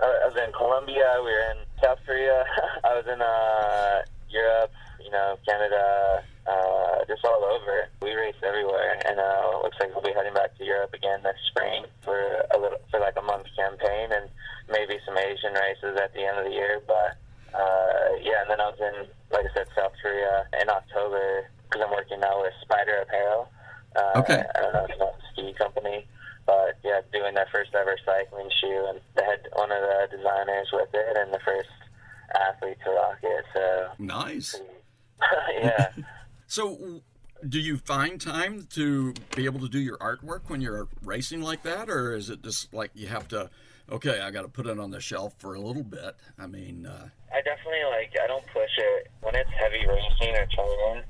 I 0.00 0.28
was 0.30 0.36
in 0.38 0.52
Colombia. 0.52 1.16
We 1.24 1.32
were 1.32 1.50
in 1.50 1.58
South 1.82 1.98
Korea. 2.06 2.44
I 2.84 2.94
was 2.94 3.04
in 3.10 3.20
uh, 3.20 4.02
Europe. 4.30 4.70
You 5.02 5.10
know, 5.10 5.36
Canada. 5.44 6.22
Uh, 6.50 7.04
just 7.06 7.24
all 7.24 7.44
over. 7.44 7.86
We 8.02 8.10
race 8.12 8.34
everywhere, 8.42 8.98
and 9.06 9.18
uh, 9.20 9.60
looks 9.62 9.76
like 9.78 9.94
we'll 9.94 10.02
be 10.02 10.12
heading 10.12 10.34
back 10.34 10.56
to 10.58 10.64
Europe 10.64 10.92
again 10.94 11.22
next 11.22 11.46
spring 11.46 11.84
for 12.02 12.18
a 12.50 12.58
little, 12.58 12.78
for 12.90 12.98
like 12.98 13.14
a 13.16 13.22
month 13.22 13.46
campaign, 13.54 14.10
and 14.10 14.26
maybe 14.68 14.98
some 15.06 15.16
Asian 15.16 15.54
races 15.54 15.94
at 16.02 16.12
the 16.12 16.26
end 16.26 16.38
of 16.38 16.44
the 16.46 16.50
year. 16.50 16.82
But 16.86 17.14
uh, 17.54 18.18
yeah, 18.20 18.42
and 18.42 18.50
then 18.50 18.60
I 18.60 18.66
was 18.74 18.80
in, 18.82 19.06
like 19.30 19.46
I 19.46 19.54
said, 19.54 19.68
South 19.76 19.92
Korea 20.02 20.46
in 20.60 20.68
October 20.68 21.46
because 21.68 21.86
I'm 21.86 21.92
working 21.94 22.18
now 22.18 22.42
with 22.42 22.52
Spyder 22.66 23.02
Apparel. 23.02 23.48
Uh, 23.94 24.18
Okay. 24.26 24.42
I 24.54 24.60
don't 24.60 24.72
know 24.72 24.84
if 24.84 24.90
you 24.96 25.04
a 25.04 25.12
ski 25.32 25.54
company, 25.54 26.06
but 26.46 26.78
yeah, 26.82 27.00
doing 27.12 27.34
their 27.34 27.46
first 27.52 27.70
ever 27.74 27.96
cycling 28.04 28.50
shoe, 28.60 28.86
and 28.90 29.00
they 29.14 29.24
had 29.24 29.46
one 29.54 29.70
of 29.70 29.82
the 29.82 30.16
designers 30.16 30.68
with 30.72 30.90
it, 30.94 31.16
and 31.16 31.32
the 31.32 31.40
first 31.44 31.70
athlete 32.34 32.78
to 32.84 32.90
rock 32.90 33.18
it. 33.22 33.44
So 33.54 33.88
Nice. 33.98 34.60
yeah. 35.62 35.88
So, 36.50 37.02
do 37.48 37.60
you 37.60 37.76
find 37.76 38.20
time 38.20 38.66
to 38.70 39.14
be 39.36 39.44
able 39.44 39.60
to 39.60 39.68
do 39.68 39.78
your 39.78 39.96
artwork 39.98 40.50
when 40.50 40.60
you're 40.60 40.88
racing 41.00 41.42
like 41.42 41.62
that, 41.62 41.88
or 41.88 42.12
is 42.12 42.28
it 42.28 42.42
just 42.42 42.74
like 42.74 42.90
you 42.92 43.06
have 43.06 43.28
to? 43.28 43.50
Okay, 43.88 44.18
I 44.18 44.32
got 44.32 44.42
to 44.42 44.48
put 44.48 44.66
it 44.66 44.76
on 44.80 44.90
the 44.90 44.98
shelf 44.98 45.32
for 45.38 45.54
a 45.54 45.60
little 45.60 45.84
bit. 45.84 46.16
I 46.40 46.48
mean, 46.48 46.86
uh, 46.86 47.06
I 47.32 47.40
definitely 47.42 47.86
like. 47.94 48.10
I 48.20 48.26
don't 48.26 48.44
push 48.48 48.74
it 48.78 49.12
when 49.22 49.36
it's 49.36 49.50
heavy 49.62 49.86
racing 49.86 50.34
or 50.34 50.46
training. 50.50 51.04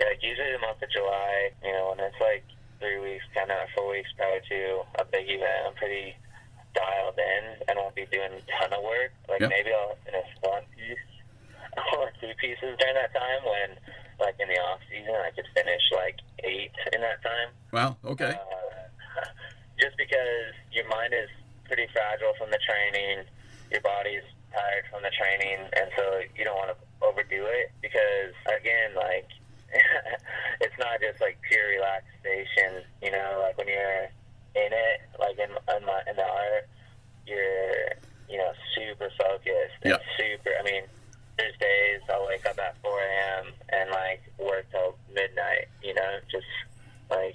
Yeah, 0.00 0.06
like 0.10 0.18
usually 0.26 0.50
the 0.50 0.58
month 0.58 0.82
of 0.82 0.90
July, 0.90 1.50
you 1.62 1.70
know, 1.70 1.94
when 1.94 2.04
it's 2.04 2.18
like 2.20 2.42
three 2.80 2.98
weeks, 2.98 3.22
kind 3.32 3.48
of 3.48 3.58
four 3.78 3.92
weeks 3.94 4.10
prior 4.18 4.40
to 4.42 4.82
a 4.98 5.04
big 5.06 5.30
event, 5.30 5.70
I'm 5.70 5.74
pretty 5.74 6.16
dialed 6.74 7.14
in 7.14 7.62
and 7.68 7.78
won't 7.78 7.94
be 7.94 8.06
doing 8.10 8.34
a 8.34 8.42
ton 8.58 8.74
of 8.74 8.82
work. 8.82 9.14
Like 9.28 9.38
Yep. 9.38 9.50
maybe 9.54 9.70
I'll 9.70 9.94
finish 10.02 10.26
one 10.42 10.66
piece 10.74 11.06
or 11.94 12.10
two 12.20 12.34
pieces 12.42 12.74
during 12.74 12.98
that 12.98 13.14
time. 13.14 13.46
When 13.46 13.70
like 14.20 14.36
in 14.38 14.48
the 14.48 14.58
off 14.60 14.80
season, 14.90 15.14
I 15.14 15.30
could 15.34 15.46
finish 15.54 15.82
like 15.92 16.16
eight 16.44 16.72
in 16.92 17.00
that 17.00 17.22
time. 17.22 17.48
Wow. 17.72 17.96
okay, 18.04 18.36
Uh, 18.36 19.24
just 19.80 19.96
because 19.96 20.52
your 20.72 20.86
mind 20.88 21.14
is 21.14 21.28
pretty 21.64 21.86
fragile 21.92 22.34
from 22.38 22.50
the 22.50 22.58
training, 22.66 23.24
your 23.70 23.80
body's 23.80 24.22
tired 24.52 24.84
from 24.90 25.02
the 25.02 25.10
training, 25.16 25.58
and 25.78 25.88
so 25.96 26.20
you 26.36 26.44
don't 26.44 26.56
want 26.56 26.70
to 26.70 26.78
overdo 27.06 27.46
it 27.46 27.72
because 27.80 28.34
again, 28.60 28.92
like 28.96 29.28
it's 30.60 30.76
not 30.78 31.00
just 31.00 31.20
like 31.20 31.38
pure 31.48 31.68
relaxation. 31.68 32.82
You 33.02 33.12
know, 33.12 33.40
like 33.42 33.56
when 33.56 33.68
you're 33.68 34.10
in 34.58 34.70
it, 34.74 34.98
like 35.18 35.38
in 35.38 35.50
in, 35.50 35.86
my, 35.86 36.02
in 36.10 36.16
the 36.16 36.26
art, 36.26 36.68
you're 37.26 37.94
you 38.28 38.38
know 38.38 38.52
super 38.74 39.10
focused 39.18 39.78
and 39.82 39.92
Yeah. 39.94 39.98
super. 40.18 40.50
I 40.58 40.62
mean, 40.64 40.82
there's 41.38 41.56
days 41.58 42.00
I'll 42.10 42.26
wake 42.26 42.44
up 42.46 42.58
at 42.58 42.76
4 42.82 42.90
a.m. 43.00 43.46
and 43.70 43.90
like 43.90 44.22
work 44.38 44.66
till 44.70 44.96
midnight. 45.14 45.68
You 45.82 45.94
know, 45.94 46.18
just 46.30 46.46
like 47.10 47.34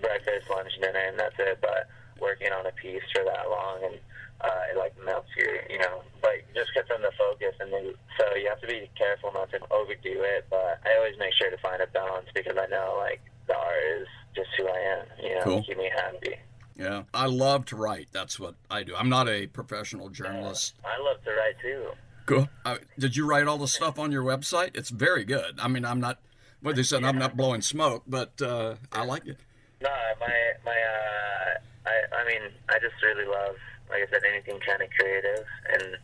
breakfast, 0.00 0.50
lunch, 0.50 0.72
dinner, 0.82 0.98
and 0.98 1.18
that's 1.18 1.34
it. 1.38 1.58
But 1.60 1.88
working 2.20 2.52
on 2.52 2.66
a 2.66 2.72
piece 2.72 3.02
for 3.14 3.24
that 3.24 3.48
long 3.48 3.78
and 3.84 3.94
uh, 4.42 4.72
it 4.72 4.76
like 4.76 4.94
melts 5.04 5.28
your, 5.36 5.54
you 5.68 5.78
know, 5.78 6.02
but 6.22 6.32
it 6.32 6.46
just 6.54 6.72
gets 6.74 6.88
them 6.88 7.00
to 7.02 7.10
focus, 7.18 7.54
and 7.60 7.72
then 7.72 7.92
so 8.18 8.34
you 8.36 8.48
have 8.48 8.60
to 8.60 8.66
be 8.66 8.88
careful 8.96 9.30
not 9.34 9.50
to 9.50 9.58
overdo 9.70 10.22
it. 10.22 10.46
But 10.48 10.80
I 10.86 10.96
always 10.96 11.18
make 11.18 11.34
sure 11.34 11.50
to 11.50 11.58
find 11.58 11.80
a 11.82 11.86
balance 11.88 12.26
because 12.34 12.56
I 12.56 12.66
know 12.66 12.96
like 12.98 13.20
the 13.46 13.54
art 13.56 13.82
is 14.00 14.06
just 14.34 14.48
who 14.56 14.66
I 14.68 14.78
am, 14.78 15.06
you 15.22 15.34
know, 15.34 15.40
Cool. 15.44 15.62
keep 15.64 15.76
me 15.76 15.90
happy. 15.94 16.36
yeah. 16.76 17.02
I 17.20 17.26
love 17.26 17.66
to 17.66 17.76
write. 17.76 18.08
That's 18.12 18.40
what 18.40 18.54
I 18.70 18.82
do. 18.82 18.96
I'm 18.96 19.10
not 19.10 19.28
a 19.28 19.46
professional 19.46 20.08
journalist. 20.08 20.72
I 20.82 20.98
love 21.02 21.22
to 21.24 21.30
write 21.30 21.60
too. 21.60 21.90
Cool. 22.24 22.48
Uh, 22.64 22.78
did 22.98 23.14
you 23.14 23.26
write 23.28 23.46
all 23.46 23.58
the 23.58 23.68
stuff 23.68 23.98
on 23.98 24.10
your 24.10 24.22
website? 24.22 24.70
It's 24.74 24.88
very 24.88 25.26
good. 25.26 25.60
I 25.60 25.68
mean, 25.68 25.84
I'm 25.84 26.00
not. 26.00 26.18
What 26.62 26.76
they 26.76 26.82
said, 26.82 27.04
I'm 27.04 27.18
not 27.18 27.36
blowing 27.36 27.60
smoke, 27.60 28.04
but 28.06 28.40
uh, 28.40 28.76
I 28.90 29.04
like 29.04 29.26
it. 29.26 29.36
No, 29.82 29.90
my 30.18 30.32
my 30.64 30.72
uh, 30.72 31.90
I 31.90 32.22
I 32.22 32.26
mean 32.26 32.40
I 32.70 32.78
just 32.78 32.94
really 33.02 33.26
love 33.26 33.56
like 33.90 34.02
I 34.08 34.10
said 34.10 34.22
anything 34.26 34.58
kind 34.66 34.80
of 34.80 34.88
creative, 34.98 35.44
and 35.74 35.96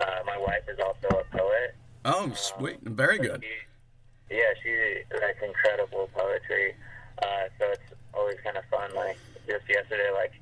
uh, 0.00 0.20
my 0.24 0.38
wife 0.38 0.62
is 0.68 0.78
also 0.78 1.20
a 1.20 1.36
poet. 1.36 1.74
Oh, 2.06 2.32
sweet. 2.34 2.80
Very 2.80 3.18
good. 3.18 3.44
She, 3.44 4.36
yeah, 4.36 4.52
she 4.62 4.70
writes 5.20 5.38
incredible 5.44 6.08
poetry. 6.14 6.74
Uh, 7.22 7.52
so 7.58 7.66
it's 7.72 7.92
always 8.14 8.38
kind 8.42 8.56
of 8.56 8.64
fun. 8.70 8.94
Like 8.94 9.18
just 9.46 9.68
yesterday, 9.68 10.10
like 10.14 10.32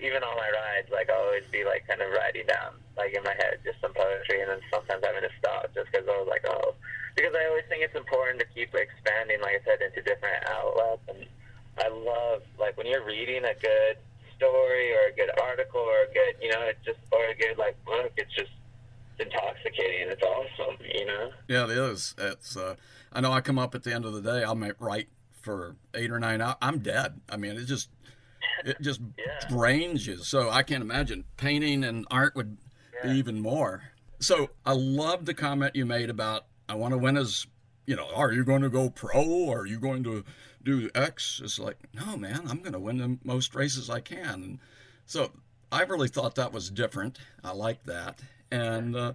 even 0.00 0.22
on 0.22 0.36
my 0.36 0.50
rides, 0.50 0.88
like 0.92 1.10
I'll 1.10 1.26
always 1.26 1.46
be 1.50 1.64
like 1.64 1.86
kind 1.88 2.00
of 2.00 2.10
writing 2.12 2.46
down, 2.46 2.76
like 2.96 3.14
in 3.14 3.22
my 3.22 3.34
head, 3.34 3.60
just 3.64 3.80
some 3.80 3.92
poetry, 3.94 4.40
and 4.42 4.50
then 4.50 4.60
sometimes 4.72 5.04
having 5.04 5.22
to 5.22 5.32
stop 5.38 5.72
just 5.74 5.90
because 5.90 6.06
I 6.06 6.16
was 6.18 6.28
like, 6.28 6.44
oh, 6.48 6.74
because 7.16 7.34
I 7.34 7.48
always 7.48 7.64
think 7.68 7.82
it's 7.82 7.96
important 7.96 8.40
to 8.40 8.46
keep 8.54 8.74
expanding, 8.74 9.40
like 9.40 9.60
I 9.60 9.64
said, 9.64 9.80
into 9.80 10.02
different 10.02 10.44
outlets. 10.48 11.02
And 11.08 11.26
I 11.80 11.88
love 11.88 12.42
like 12.58 12.76
when 12.76 12.86
you're 12.86 13.04
reading 13.04 13.44
a 13.44 13.56
good 13.56 13.96
story 14.36 14.92
or 14.92 15.08
a 15.08 15.14
good 15.16 15.32
article 15.40 15.80
or 15.80 16.04
a 16.04 16.12
good, 16.12 16.36
you 16.42 16.52
know, 16.52 16.60
it's 16.68 16.84
just 16.84 17.00
or 17.12 17.32
a 17.32 17.34
good 17.34 17.56
like 17.58 17.76
book. 17.84 18.12
It's 18.16 18.32
just 18.34 18.52
intoxicating. 19.18 20.08
It's 20.08 20.22
awesome, 20.22 20.76
you 20.92 21.06
know. 21.06 21.30
Yeah, 21.48 21.64
it 21.64 21.70
is. 21.70 22.14
It's. 22.18 22.56
Uh, 22.56 22.76
I 23.12 23.20
know. 23.20 23.32
I 23.32 23.40
come 23.40 23.58
up 23.58 23.74
at 23.74 23.82
the 23.82 23.94
end 23.94 24.04
of 24.04 24.12
the 24.12 24.20
day. 24.20 24.44
I 24.44 24.52
might 24.54 24.80
write 24.80 25.08
for 25.40 25.76
eight 25.94 26.10
or 26.10 26.18
nine 26.18 26.40
hours. 26.40 26.56
I'm 26.60 26.80
dead. 26.80 27.20
I 27.28 27.36
mean, 27.36 27.52
it 27.52 27.64
just, 27.64 27.88
it 28.64 28.80
just 28.80 29.00
Yeah. 29.18 29.48
drains 29.48 30.06
you. 30.06 30.18
So 30.18 30.50
I 30.50 30.62
can't 30.62 30.82
imagine 30.82 31.24
painting 31.36 31.84
and 31.84 32.06
art 32.10 32.34
would 32.36 32.56
be 33.02 33.10
even 33.10 33.40
more. 33.40 33.82
So 34.18 34.50
I 34.64 34.72
love 34.72 35.24
the 35.26 35.34
comment 35.34 35.76
you 35.76 35.84
made 35.86 36.10
about 36.10 36.46
I 36.68 36.74
want 36.74 36.92
to 36.92 36.98
win 36.98 37.16
as, 37.16 37.46
you 37.86 37.94
know, 37.96 38.08
are 38.14 38.32
you 38.32 38.44
going 38.44 38.62
to 38.62 38.70
go 38.70 38.90
pro? 38.90 39.22
Or 39.22 39.60
are 39.60 39.66
you 39.66 39.78
going 39.78 40.02
to 40.04 40.24
do 40.64 40.90
X? 40.94 41.40
It's 41.44 41.58
like, 41.58 41.76
no, 41.94 42.16
man, 42.16 42.42
I'm 42.48 42.58
going 42.60 42.72
to 42.72 42.78
win 42.80 42.96
the 42.98 43.18
most 43.24 43.54
races 43.54 43.88
I 43.90 44.00
can. 44.00 44.42
And 44.42 44.58
so 45.04 45.30
I 45.70 45.82
really 45.82 46.08
thought 46.08 46.34
that 46.36 46.52
was 46.52 46.70
different. 46.70 47.18
I 47.44 47.52
like 47.52 47.84
that. 47.84 48.20
And 48.50 48.96
uh, 48.96 49.12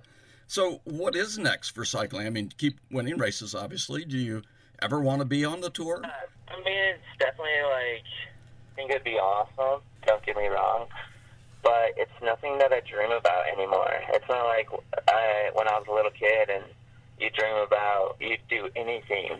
so, 0.48 0.82
what 0.84 1.16
is 1.16 1.38
next 1.38 1.70
for 1.70 1.84
cycling? 1.86 2.28
I 2.28 2.30
mean, 2.30 2.52
keep 2.58 2.80
winning 2.92 3.18
races, 3.18 3.56
obviously. 3.56 4.04
Do 4.06 4.18
you 4.18 4.42
ever 4.82 5.00
want 5.02 5.20
to 5.20 5.26
be 5.26 5.44
on 5.46 5.62
the 5.62 5.70
tour? 5.70 6.02
I 6.04 6.56
mean, 6.58 6.66
it's 6.96 7.18
definitely 7.20 7.52
like 7.64 8.04
think 8.76 8.92
it'd 8.92 9.04
be 9.04 9.18
awesome. 9.18 9.82
Don't 10.06 10.26
get 10.26 10.36
me 10.38 10.48
wrong, 10.48 10.88
but 11.64 11.94
it's 11.98 12.12
nothing 12.24 12.58
that 12.60 12.72
I 12.74 12.82
dream 12.82 13.12
about 13.12 13.48
anymore. 13.48 13.94
It's 14.10 14.26
not 14.30 14.46
like 14.46 14.68
I 15.08 15.52
when 15.54 15.68
I 15.68 15.78
was 15.78 15.86
a 15.90 15.94
little 15.94 16.12
kid 16.12 16.50
and 16.50 16.64
you 17.20 17.30
dream 17.32 17.56
about 17.56 18.16
you'd 18.20 18.40
do 18.50 18.70
anything 18.76 19.38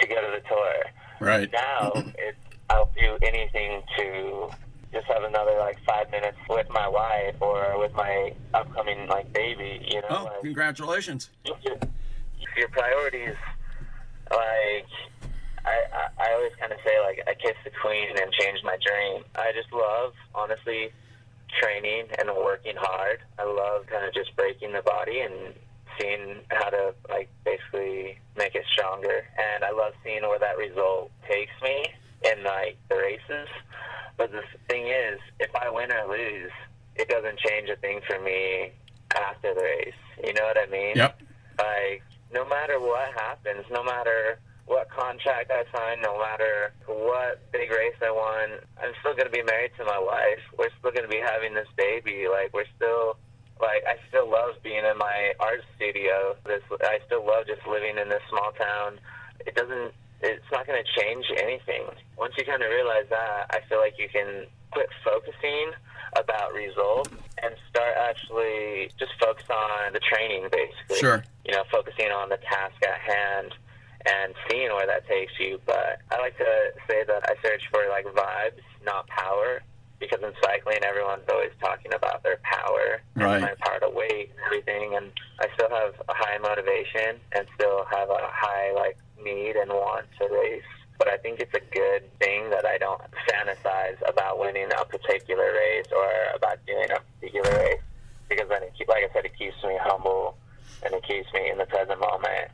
to 0.00 0.06
go 0.06 0.14
to 0.20 0.40
the 0.40 0.48
tour. 0.48 0.74
Right. 1.20 1.50
Now 1.52 1.92
it's 1.94 2.38
I'll 2.70 2.90
do 2.98 3.18
anything 3.22 3.82
to 3.98 4.50
just 4.92 5.06
have 5.06 5.24
another 5.24 5.58
like 5.58 5.78
five 5.84 6.10
minutes 6.10 6.38
with 6.48 6.68
my 6.70 6.86
wife 6.88 7.34
or 7.40 7.78
with 7.78 7.92
my 7.94 8.32
upcoming 8.54 9.06
like 9.08 9.32
baby. 9.32 9.84
You 9.88 10.00
know, 10.02 10.06
Oh, 10.10 10.24
like, 10.24 10.40
congratulations. 10.42 11.30
your, 11.44 11.76
your 12.56 12.68
priorities, 12.68 13.34
like 14.30 14.86
I, 15.64 15.76
I, 15.92 16.28
I 16.28 16.32
always 16.34 16.52
kind 16.60 16.72
of 16.72 16.78
say, 16.84 17.00
like 17.00 17.20
I 17.26 17.34
kissed 17.34 17.62
the 17.64 17.70
queen 17.70 18.08
and 18.10 18.32
changed 18.32 18.64
my 18.64 18.76
dream. 18.84 19.24
I 19.34 19.52
just 19.52 19.72
love, 19.72 20.12
honestly, 20.34 20.90
training 21.60 22.06
and 22.18 22.28
working 22.36 22.76
hard. 22.76 23.20
I 23.38 23.44
love 23.44 23.86
kind 23.86 24.04
of 24.04 24.12
just 24.14 24.34
breaking 24.36 24.72
the 24.72 24.82
body 24.82 25.20
and 25.20 25.54
seeing 25.98 26.40
how 26.50 26.70
to 26.70 26.94
like 27.08 27.28
basically 27.44 28.18
make 28.36 28.54
it 28.54 28.64
stronger. 28.72 29.24
And 29.38 29.64
I 29.64 29.70
love 29.70 29.92
seeing 30.04 30.22
where 30.22 30.38
that 30.38 30.58
result 30.58 31.10
takes 31.28 31.52
me 31.62 31.86
in 32.24 32.44
like 32.44 32.76
the 32.88 32.96
races. 32.96 33.48
But 34.16 34.32
the 34.32 34.42
thing 34.68 34.86
is, 34.86 35.18
if 35.40 35.50
I 35.56 35.70
win 35.70 35.90
or 35.92 36.08
lose, 36.08 36.52
it 36.96 37.08
doesn't 37.08 37.38
change 37.38 37.68
a 37.68 37.76
thing 37.76 38.00
for 38.06 38.20
me 38.20 38.72
after 39.14 39.54
the 39.54 39.62
race. 39.62 39.94
You 40.24 40.32
know 40.34 40.44
what 40.44 40.58
I 40.58 40.66
mean? 40.66 40.92
Yep. 40.96 41.20
Like, 41.58 42.02
no 42.32 42.44
matter 42.48 42.78
what 42.80 43.12
happens, 43.14 43.64
no 43.70 43.82
matter 43.82 44.38
what 44.66 44.88
contract 44.88 45.50
I 45.50 45.64
sign, 45.76 46.00
no 46.00 46.18
matter 46.18 46.72
what 46.86 47.40
big 47.52 47.70
race 47.70 47.96
I 48.00 48.10
won, 48.10 48.60
I'm 48.80 48.92
still 49.00 49.12
going 49.12 49.28
to 49.28 49.32
be 49.32 49.42
married 49.42 49.72
to 49.78 49.84
my 49.84 49.98
wife. 49.98 50.40
We're 50.58 50.72
still 50.78 50.90
going 50.90 51.04
to 51.04 51.12
be 51.12 51.20
having 51.20 51.54
this 51.54 51.68
baby. 51.76 52.26
Like, 52.30 52.52
we're 52.54 52.68
still, 52.76 53.16
like, 53.60 53.84
I 53.84 54.00
still 54.08 54.30
love 54.30 54.56
being 54.62 54.84
in 54.84 54.96
my 54.96 55.34
art 55.38 55.60
studio. 55.76 56.36
This, 56.46 56.62
I 56.80 56.98
still 57.06 57.26
love 57.26 57.46
just 57.46 57.66
living 57.66 57.98
in 57.98 58.08
this 58.08 58.22
small 58.30 58.52
town. 58.52 58.98
It 59.46 59.54
doesn't, 59.54 59.92
it's 60.22 60.50
not 60.50 60.66
going 60.66 60.80
to 60.82 61.00
change 61.00 61.26
anything. 61.36 61.84
Once 62.16 62.32
you 62.38 62.44
kind 62.44 62.62
of 62.62 62.70
realize 62.70 63.06
that, 63.10 63.52
I 63.52 63.60
feel 63.68 63.78
like 63.78 63.98
you 63.98 64.08
can 64.08 64.46
quit 64.72 64.88
focusing 65.04 65.72
about 66.16 66.54
results 66.54 67.10
and 67.42 67.54
start 67.68 67.94
actually 68.00 68.88
just 68.98 69.12
focus 69.20 69.44
on 69.50 69.92
the 69.92 70.00
training, 70.00 70.48
basically. 70.50 70.98
Sure. 70.98 71.22
You 71.44 71.52
know, 71.52 71.64
focusing 71.70 72.08
on 72.08 72.30
the 72.30 72.38
task 72.38 72.80
at 72.82 72.98
hand 72.98 73.52
and 74.06 74.34
seeing 74.48 74.68
where 74.72 74.86
that 74.86 75.06
takes 75.08 75.32
you. 75.38 75.60
But 75.66 76.00
I 76.10 76.18
like 76.20 76.36
to 76.38 76.70
say 76.88 77.04
that 77.04 77.22
I 77.28 77.34
search 77.42 77.68
for 77.70 77.80
like 77.88 78.04
vibes, 78.06 78.60
not 78.84 79.06
power, 79.08 79.62
because 80.00 80.20
in 80.22 80.32
cycling, 80.42 80.78
everyone's 80.84 81.22
always 81.30 81.52
talking 81.60 81.92
about 81.94 82.22
their 82.22 82.38
power 82.42 83.00
Right. 83.16 83.34
and 83.36 83.42
my 83.42 83.54
power 83.60 83.80
to 83.80 83.88
weight 83.90 84.30
and 84.30 84.40
everything. 84.46 84.94
And 84.96 85.10
I 85.40 85.46
still 85.54 85.70
have 85.70 85.94
a 86.08 86.14
high 86.14 86.38
motivation 86.38 87.16
and 87.32 87.46
still 87.54 87.84
have 87.90 88.10
a 88.10 88.18
high 88.30 88.72
like 88.74 88.98
need 89.22 89.56
and 89.56 89.70
want 89.70 90.06
to 90.20 90.28
race. 90.28 90.62
But 90.98 91.08
I 91.08 91.16
think 91.16 91.40
it's 91.40 91.54
a 91.54 91.60
good 91.74 92.02
thing 92.18 92.50
that 92.50 92.64
I 92.66 92.78
don't 92.78 93.00
fantasize 93.28 93.96
about 94.08 94.38
winning 94.38 94.68
a 94.78 94.84
particular 94.84 95.52
race 95.52 95.86
or 95.94 96.08
about 96.36 96.58
doing 96.66 96.86
a 96.90 97.00
particular 97.20 97.50
race 97.58 97.80
because 98.28 98.48
then, 98.48 98.62
it, 98.62 98.72
keep- 98.76 98.88
like 98.88 99.04
I 99.04 99.12
said, 99.12 99.24
it 99.24 99.36
keeps 99.38 99.56
me 99.64 99.76
humble 99.80 100.36
and 100.84 100.92
it 100.94 101.02
keeps 101.04 101.32
me 101.32 101.50
in 101.50 101.58
the 101.58 101.66
present 101.66 101.98
moment 102.00 102.50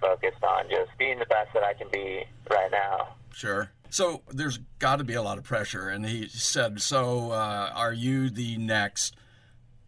focused 0.00 0.42
on 0.42 0.68
just 0.68 0.90
being 0.98 1.18
the 1.18 1.26
best 1.26 1.52
that 1.54 1.62
I 1.62 1.74
can 1.74 1.88
be 1.92 2.24
right 2.50 2.70
now. 2.70 3.14
Sure. 3.32 3.70
So 3.90 4.22
there's 4.28 4.58
got 4.78 4.96
to 4.96 5.04
be 5.04 5.14
a 5.14 5.22
lot 5.22 5.38
of 5.38 5.44
pressure. 5.44 5.88
And 5.88 6.04
he 6.06 6.28
said, 6.28 6.80
So 6.80 7.30
uh, 7.30 7.70
are 7.74 7.92
you 7.92 8.30
the 8.30 8.56
next 8.58 9.16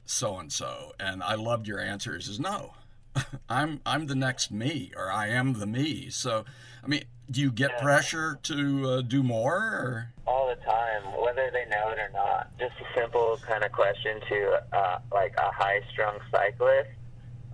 so 0.04 0.38
and 0.38 0.52
so? 0.52 0.92
And 1.00 1.22
I 1.22 1.34
loved 1.34 1.66
your 1.66 1.80
answer. 1.80 2.14
He 2.14 2.22
says, 2.22 2.38
No, 2.38 2.74
I'm, 3.48 3.80
I'm 3.84 4.06
the 4.06 4.14
next 4.14 4.50
me, 4.50 4.92
or 4.96 5.10
I 5.10 5.28
am 5.28 5.54
the 5.54 5.66
me. 5.66 6.10
So, 6.10 6.44
I 6.84 6.86
mean, 6.86 7.04
do 7.30 7.40
you 7.40 7.50
get 7.50 7.78
pressure 7.78 8.38
to 8.44 8.88
uh, 8.88 9.00
do 9.02 9.22
more? 9.22 9.56
Or? 9.56 10.12
all 10.26 10.48
the 10.48 10.56
time, 10.62 11.02
whether 11.20 11.50
they 11.52 11.64
know 11.70 11.90
it 11.90 11.98
or 11.98 12.10
not. 12.12 12.50
Just 12.58 12.74
a 12.80 13.00
simple 13.00 13.38
kind 13.46 13.64
of 13.64 13.72
question 13.72 14.20
to 14.28 14.60
uh, 14.72 14.98
like 15.12 15.34
a 15.38 15.50
high-strung 15.52 16.18
cyclist 16.30 16.90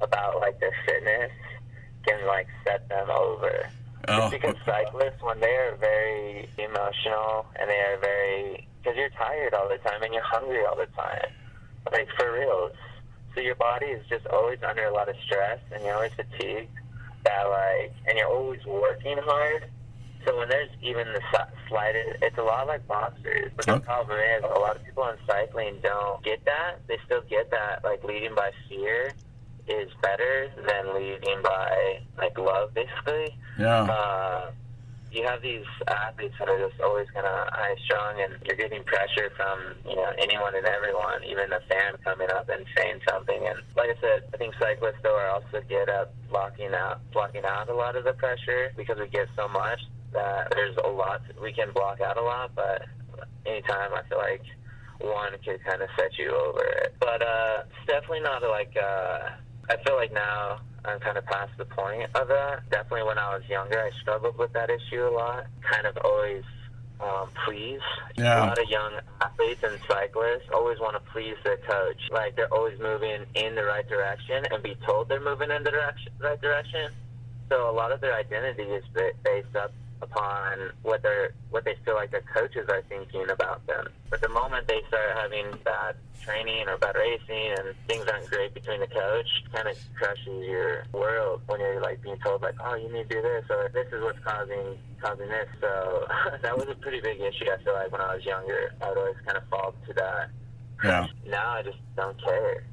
about 0.00 0.40
like 0.40 0.59
their 0.59 0.75
fitness 0.87 1.30
can 2.06 2.26
like 2.26 2.49
set 2.64 2.88
them 2.88 3.11
over. 3.11 3.68
Oh. 4.09 4.18
Just 4.18 4.32
because 4.32 4.56
cyclists, 4.66 5.23
when 5.23 5.38
they 5.40 5.54
are 5.54 5.76
very 5.76 6.49
emotional 6.59 7.47
and 7.56 7.71
they 7.71 7.78
are 7.78 7.99
very, 7.99 8.66
because 8.82 8.97
you're 8.97 9.11
tired 9.11 9.54
all 9.54 9.68
the 9.68 9.78
time 9.78 10.02
and 10.02 10.12
you're 10.12 10.23
hungry 10.25 10.64
all 10.64 10.76
the 10.76 10.87
time, 10.97 11.30
like 11.92 12.09
for 12.18 12.32
reals. 12.32 12.73
So 13.35 13.40
your 13.40 13.54
body 13.54 13.87
is 13.87 14.04
just 14.09 14.26
always 14.26 14.59
under 14.68 14.85
a 14.85 14.92
lot 14.92 15.09
of 15.09 15.14
stress 15.25 15.61
and 15.73 15.85
you're 15.85 15.94
always 15.94 16.12
fatigued. 16.14 16.68
That 17.25 17.44
like, 17.44 17.94
and 18.09 18.18
you're 18.18 18.28
always 18.28 18.64
working 18.66 19.16
hard. 19.18 19.71
So 20.26 20.38
when 20.38 20.49
there's 20.49 20.71
even 20.82 21.06
the 21.12 21.21
slightest, 21.68 22.23
it's 22.23 22.38
a 22.38 22.42
lot 22.42 22.66
like 22.66 22.87
boxers. 22.88 23.52
But 23.56 23.66
the 23.66 23.78
problem 23.80 24.18
is, 24.18 24.42
a 24.42 24.59
lot 24.59 24.76
of 24.76 24.85
people 24.85 25.06
in 25.09 25.16
cycling 25.26 25.78
don't 25.82 26.23
get 26.25 26.44
that. 26.44 26.80
They 26.88 26.99
still 27.06 27.23
get 27.30 27.50
that, 27.50 27.85
like 27.85 28.02
leading 28.02 28.35
by 28.35 28.50
fear 28.68 29.12
is 29.69 29.90
better 30.02 30.50
than 30.66 30.95
leading 30.95 31.42
by 31.42 32.00
like 32.19 32.37
love, 32.38 32.75
basically. 32.75 33.37
Yeah. 33.59 33.83
Uh, 33.83 34.50
you 35.12 35.23
have 35.26 35.42
these 35.42 35.64
athletes 35.88 36.35
that 36.38 36.49
are 36.49 36.69
just 36.69 36.80
always 36.80 37.06
kind 37.13 37.26
of 37.26 37.49
high 37.52 37.76
strung, 37.84 38.21
and 38.23 38.34
you're 38.45 38.56
getting 38.56 38.82
pressure 38.84 39.30
from 39.37 39.58
you 39.87 39.95
know 39.95 40.10
anyone 40.19 40.54
and 40.54 40.67
everyone, 40.67 41.23
even 41.25 41.52
a 41.52 41.60
fan 41.69 41.95
coming 42.02 42.30
up 42.30 42.49
and 42.49 42.65
saying 42.76 43.00
something. 43.08 43.47
And 43.47 43.58
like 43.76 43.91
I 43.91 44.00
said, 44.00 44.23
I 44.32 44.37
think 44.39 44.54
cyclists 44.58 45.02
though 45.02 45.17
are 45.17 45.28
also 45.28 45.60
good 45.69 45.89
at 45.89 46.13
blocking 46.30 46.73
out 46.75 47.00
blocking 47.13 47.45
out 47.45 47.69
a 47.69 47.75
lot 47.75 47.95
of 47.95 48.04
the 48.04 48.15
pressure 48.15 48.73
because 48.76 48.99
we 48.99 49.08
get 49.08 49.28
so 49.37 49.49
much 49.49 49.80
that 50.13 50.50
there's 50.50 50.76
a 50.82 50.89
lot 50.89 51.21
we 51.43 51.52
can 51.52 51.73
block 51.73 52.00
out 52.00 52.17
a 52.17 52.23
lot, 52.23 52.54
but 52.54 52.82
anytime 53.45 53.93
I 53.93 54.02
feel 54.08 54.19
like 54.19 54.43
one 55.00 55.32
could 55.45 55.63
kind 55.65 55.82
of 55.82 55.89
set 55.99 56.17
you 56.19 56.30
over 56.30 56.65
it. 56.65 56.95
But 57.00 57.23
uh, 57.23 57.65
it's 57.67 57.87
definitely 57.87 58.21
not 58.21 58.43
like 58.43 58.75
uh, 58.76 59.30
I 59.71 59.77
feel 59.85 59.97
like 59.97 60.13
now 60.13 60.61
I'm 60.85 60.99
kind 61.01 61.17
of 61.17 61.25
past 61.27 61.53
the 61.57 61.65
point 61.65 62.11
of 62.15 62.29
that. 62.29 62.69
Definitely 62.71 63.05
when 63.05 63.19
I 63.19 63.37
was 63.37 63.43
younger, 63.49 63.81
I 63.81 63.91
struggled 64.01 64.39
with 64.39 64.53
that 64.53 64.71
issue 64.71 65.07
a 65.07 65.11
lot. 65.11 65.47
Kind 65.63 65.87
of 65.87 65.97
always 66.05 66.45
um, 67.03 67.29
please. 67.45 67.81
Yeah. 68.17 68.45
A 68.45 68.47
lot 68.47 68.59
of 68.59 68.69
young 68.69 68.93
athletes 69.21 69.63
and 69.63 69.79
cyclists 69.89 70.49
always 70.53 70.79
want 70.79 70.95
to 70.95 71.11
please 71.13 71.37
their 71.45 71.57
coach. 71.59 72.01
Like 72.11 72.37
they're 72.37 72.53
always 72.53 72.79
moving 72.79 73.25
in 73.35 73.55
the 73.55 73.65
right 73.65 73.89
direction 73.89 74.45
and 74.51 74.63
be 74.63 74.77
told 74.87 75.09
they're 75.09 75.21
moving 75.21 75.51
in 75.51 75.65
the 75.65 75.71
direction, 75.71 76.13
right 76.21 76.41
direction. 76.41 76.91
So 77.49 77.69
a 77.69 77.73
lot 77.73 77.93
of 77.93 78.01
their 78.01 78.15
identity 78.15 78.63
is 78.63 78.85
based 78.95 79.57
up 79.57 79.73
upon 80.02 80.71
what 80.82 81.02
they're 81.02 81.32
what 81.50 81.65
they 81.65 81.76
feel 81.84 81.95
like 81.95 82.10
their 82.10 82.25
coaches 82.34 82.69
are 82.69 82.82
thinking 82.88 83.30
about 83.30 83.65
them. 83.67 83.86
But 84.10 84.21
the 84.21 84.28
moment 84.28 84.67
they 84.67 84.80
start 84.88 85.17
having 85.17 85.47
bad 85.65 85.97
training 86.21 86.69
or 86.69 86.76
bad 86.76 86.97
racing 86.97 87.54
and 87.58 87.75
things 87.86 88.06
aren't 88.06 88.28
great 88.28 88.54
between 88.54 88.80
the 88.80 88.86
coach, 88.86 89.26
kind 89.52 89.69
of 89.69 89.76
crushes 89.97 90.47
your 90.47 90.84
world 90.93 91.41
when 91.47 91.60
you're 91.60 91.80
like 91.80 92.02
being 92.02 92.19
told 92.19 92.43
like, 92.43 92.54
oh, 92.65 92.75
you 92.75 92.93
need 92.93 93.08
to 93.08 93.17
do 93.17 93.23
this 93.23 93.45
or 93.50 93.71
this 93.73 93.86
is 93.93 94.02
what's 94.02 94.19
causing 94.25 94.78
causing 95.00 95.28
this. 95.28 95.49
So 95.60 96.06
that 96.43 96.56
was 96.56 96.69
a 96.69 96.75
pretty 96.75 97.00
big 97.00 97.21
issue. 97.21 97.47
I 97.50 97.62
feel 97.62 97.75
like 97.75 97.93
when 97.93 98.00
I 98.00 98.15
was 98.15 98.25
younger, 98.25 98.75
I 98.82 98.88
would 98.88 98.99
always 98.99 99.17
kind 99.25 99.38
of 99.38 99.45
fall 99.49 99.75
to 99.86 99.93
that. 99.95 100.30
Yeah. 100.84 101.06
Now 101.26 101.50
I 101.50 101.62
just 101.62 101.78
don't 101.97 102.21
care. 102.23 102.65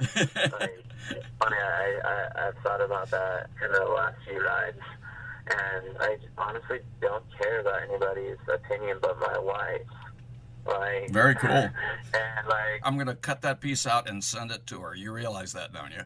like, 0.16 0.84
funny, 1.40 1.56
I, 1.56 1.98
I, 2.04 2.48
I've 2.48 2.56
thought 2.62 2.80
about 2.80 3.10
that 3.10 3.50
in 3.64 3.72
the 3.72 3.84
last 3.84 4.16
few 4.26 4.40
rides, 4.40 4.78
and 5.50 5.96
I 6.00 6.16
honestly 6.36 6.80
don't 7.00 7.24
care 7.40 7.60
about 7.60 7.82
anybody's 7.88 8.36
opinion 8.52 8.98
but 9.00 9.18
my 9.20 9.38
wife. 9.38 9.82
Like, 10.66 11.10
Very 11.10 11.34
cool. 11.34 11.50
And 12.14 12.48
like, 12.48 12.80
I'm 12.82 12.94
going 12.96 13.06
to 13.06 13.14
cut 13.14 13.42
that 13.42 13.60
piece 13.60 13.86
out 13.86 14.08
and 14.08 14.22
send 14.22 14.50
it 14.50 14.66
to 14.68 14.80
her. 14.80 14.94
You 14.94 15.12
realize 15.12 15.52
that, 15.54 15.72
don't 15.72 15.90
you? 15.92 16.02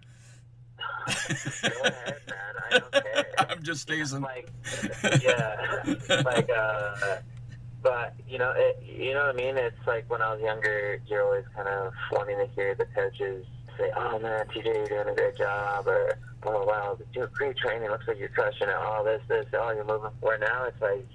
go 1.63 1.69
ahead, 1.85 2.17
man. 2.29 2.55
I 2.71 2.79
don't 2.79 2.93
care. 3.05 3.27
I'm 3.39 3.63
just 3.63 3.89
teasing. 3.89 4.23
like 4.23 4.51
yeah 5.23 5.83
like 6.25 6.49
uh 6.51 7.17
but 7.83 8.15
you 8.29 8.39
know 8.39 8.53
it 8.57 8.83
you 8.85 9.13
know 9.13 9.27
what 9.27 9.35
i 9.35 9.37
mean 9.37 9.57
it's 9.57 9.77
like 9.87 10.09
when 10.11 10.23
i 10.23 10.33
was 10.33 10.41
younger 10.43 11.01
you're 11.07 11.23
always 11.25 11.45
kind 11.55 11.69
of 11.69 11.93
wanting 12.13 12.39
to 12.39 12.47
hear 12.55 12.75
the 12.75 12.85
coaches 12.95 13.45
say 13.79 13.91
oh 13.97 14.19
man 14.19 14.47
tj 14.49 14.65
you're 14.65 14.89
doing 14.89 15.09
a 15.09 15.15
great 15.15 15.37
job 15.37 15.87
or 15.87 16.19
oh 16.45 16.65
wow 16.65 16.99
you're 17.15 17.29
great 17.29 17.57
training. 17.57 17.91
Looks 17.91 18.07
like 18.09 18.19
you're 18.19 18.29
crushing 18.29 18.69
it. 18.69 18.75
Oh 18.77 19.03
this 19.05 19.23
this 19.29 19.47
oh 19.55 19.71
you're 19.73 19.85
moving 19.85 20.11
where 20.21 20.39
now 20.39 20.65
it's 20.65 20.81
like 20.81 21.07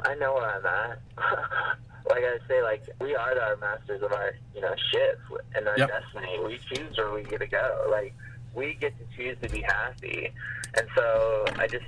i 0.00 0.14
know 0.16 0.34
where 0.34 0.50
i'm 0.50 0.66
at. 0.66 0.98
Like 2.08 2.24
i 2.24 2.38
say 2.48 2.60
like 2.62 2.82
we 3.00 3.14
are 3.14 3.38
our 3.40 3.56
masters 3.58 4.02
of 4.02 4.12
our 4.12 4.32
you 4.54 4.60
know 4.60 4.74
ship 4.90 5.20
and 5.54 5.68
our 5.68 5.78
Yep. 5.78 5.88
destiny. 5.90 6.40
We 6.44 6.58
choose 6.58 6.96
where 6.96 7.12
we 7.12 7.22
get 7.22 7.38
to 7.40 7.46
go. 7.46 7.86
Like 7.90 8.14
we 8.54 8.74
get 8.74 8.94
to 8.98 9.16
choose 9.16 9.36
to 9.42 9.48
be 9.48 9.60
happy. 9.62 10.32
And 10.76 10.86
so 10.96 11.44
I 11.56 11.66
just, 11.68 11.84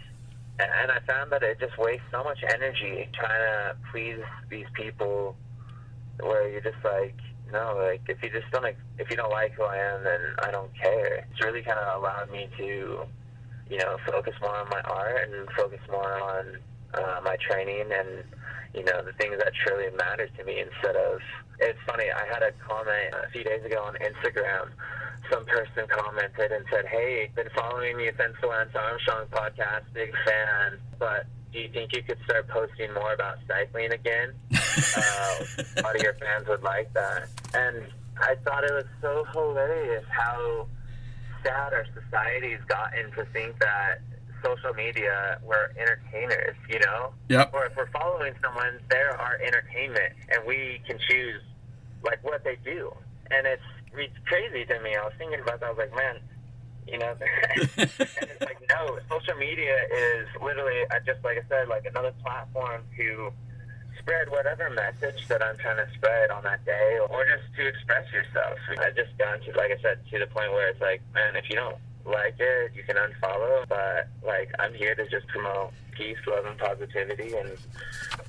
and 0.61 0.92
I 0.92 1.01
found 1.07 1.33
that 1.33 1.42
it 1.42 1.59
just 1.59 1.77
wastes 1.79 2.05
so 2.12 2.22
much 2.22 2.38
energy 2.55 3.09
trying 3.12 3.31
to 3.72 3.77
please 3.90 4.20
these 4.48 4.66
people 4.75 5.37
where 6.20 6.48
you're 6.48 6.61
just 6.61 6.83
like, 6.85 7.16
no, 7.52 7.76
like 7.76 8.00
if 8.08 8.22
you 8.22 8.30
just 8.30 8.50
don't, 8.52 8.64
if 8.98 9.10
you 9.10 9.16
don't 9.16 9.30
like 9.30 9.52
who 9.52 9.64
I 9.64 9.76
am, 9.76 10.04
then 10.04 10.20
I 10.42 10.50
don't 10.50 10.70
care. 10.74 11.26
It's 11.30 11.44
really 11.44 11.62
kind 11.62 11.78
of 11.78 12.02
allowed 12.02 12.30
me 12.30 12.48
to, 12.56 13.04
you 13.70 13.78
know, 13.78 13.96
focus 14.06 14.34
more 14.40 14.56
on 14.56 14.68
my 14.70 14.80
art 14.80 15.30
and 15.30 15.48
focus 15.56 15.80
more 15.90 16.20
on 16.20 16.58
uh, 16.94 17.20
my 17.24 17.36
training 17.48 17.90
and, 17.92 18.24
you 18.74 18.84
know, 18.84 19.02
the 19.04 19.12
things 19.20 19.36
that 19.38 19.52
truly 19.66 19.90
matter 19.96 20.28
to 20.38 20.44
me 20.44 20.60
instead 20.60 20.96
of, 20.96 21.20
it's 21.60 21.78
funny, 21.86 22.10
I 22.10 22.26
had 22.32 22.42
a 22.42 22.52
comment 22.66 23.14
a 23.14 23.30
few 23.30 23.44
days 23.44 23.64
ago 23.64 23.82
on 23.84 23.94
Instagram 23.94 24.72
some 25.30 25.44
person 25.46 25.86
commented 25.88 26.52
and 26.52 26.64
said, 26.70 26.84
"Hey, 26.86 27.30
been 27.34 27.48
following 27.56 27.98
you 28.00 28.12
since 28.18 28.34
the 28.40 28.48
Lance 28.48 28.74
Armstrong 28.74 29.26
podcast, 29.30 29.84
big 29.94 30.12
fan. 30.26 30.78
But 30.98 31.26
do 31.52 31.60
you 31.60 31.68
think 31.72 31.94
you 31.94 32.02
could 32.02 32.18
start 32.24 32.48
posting 32.48 32.92
more 32.92 33.14
about 33.14 33.38
cycling 33.48 33.92
again? 33.92 34.32
uh, 34.96 35.44
a 35.76 35.82
lot 35.82 35.96
of 35.96 36.02
your 36.02 36.14
fans 36.14 36.48
would 36.48 36.62
like 36.62 36.92
that." 36.94 37.28
And 37.54 37.87
I 38.18 38.37
thought 38.44 38.64
it 38.64 38.72
was 38.72 38.87
so 39.00 39.24
hilarious 39.32 40.04
how 40.11 40.66
sad 41.44 41.72
our 41.72 41.87
society's 41.94 42.61
gotten 42.68 43.11
to 43.12 43.24
think 43.32 43.58
that 43.58 44.00
social 44.44 44.74
media 44.74 45.38
we're 45.44 45.70
entertainers, 45.78 46.56
you 46.68 46.80
know? 46.80 47.12
Yep. 47.28 47.50
Or 47.54 47.66
if 47.66 47.76
we're 47.76 47.90
following 47.90 48.35
someone, 48.42 48.80
they're 48.90 49.18
our 49.18 49.38
entertainment, 49.40 50.14
and 50.30 50.44
we 50.46 50.80
can 50.87 50.98
choose 51.08 51.40
like 52.04 52.22
what 52.22 52.44
they 52.44 52.56
do. 52.64 52.92
And 53.30 53.46
it's 53.46 53.62
it's 53.94 54.18
crazy 54.26 54.64
to 54.64 54.80
me. 54.80 54.96
I 54.96 55.04
was 55.04 55.12
thinking 55.18 55.40
about 55.40 55.61
that. 55.61 55.66
I 55.66 55.70
was 55.70 55.78
like, 55.78 55.94
man, 55.94 56.16
you 56.87 56.98
know, 56.98 57.14
and 57.20 57.70
it's 57.76 58.40
like, 58.40 58.58
no, 58.68 58.98
social 59.11 59.37
media 59.38 59.76
is 59.92 60.26
literally, 60.42 60.82
just 61.04 61.22
like 61.24 61.38
I 61.38 61.48
said, 61.48 61.68
like 61.68 61.85
another 61.85 62.12
platform 62.22 62.82
to 62.96 63.32
spread 63.98 64.31
whatever 64.31 64.70
message 64.70 65.26
that 65.28 65.42
I'm 65.42 65.57
trying 65.59 65.76
to 65.76 65.92
spread 65.94 66.31
on 66.31 66.42
that 66.44 66.64
day, 66.64 66.98
or 67.11 67.24
just 67.24 67.55
to 67.57 67.66
express 67.66 68.11
yourself. 68.12 68.59
I've 68.78 68.96
just 68.96 69.16
gotten 69.18 69.40
to, 69.42 69.57
like 69.57 69.70
I 69.70 69.81
said, 69.83 69.98
to 70.11 70.18
the 70.18 70.26
point 70.26 70.52
where 70.52 70.68
it's 70.68 70.81
like, 70.81 71.02
man, 71.14 71.37
if 71.37 71.48
you 71.48 71.57
don't 71.57 71.76
like 72.05 72.37
it, 72.38 72.72
you 72.74 72.83
can 72.83 72.96
unfollow. 72.96 73.66
But 73.68 74.09
like, 74.24 74.50
I'm 74.59 74.74
here 74.74 74.94
to 74.94 75.09
just 75.09 75.26
promote 75.28 75.72
peace, 75.92 76.18
love, 76.26 76.44
and 76.46 76.59
positivity, 76.59 77.35
and 77.37 77.57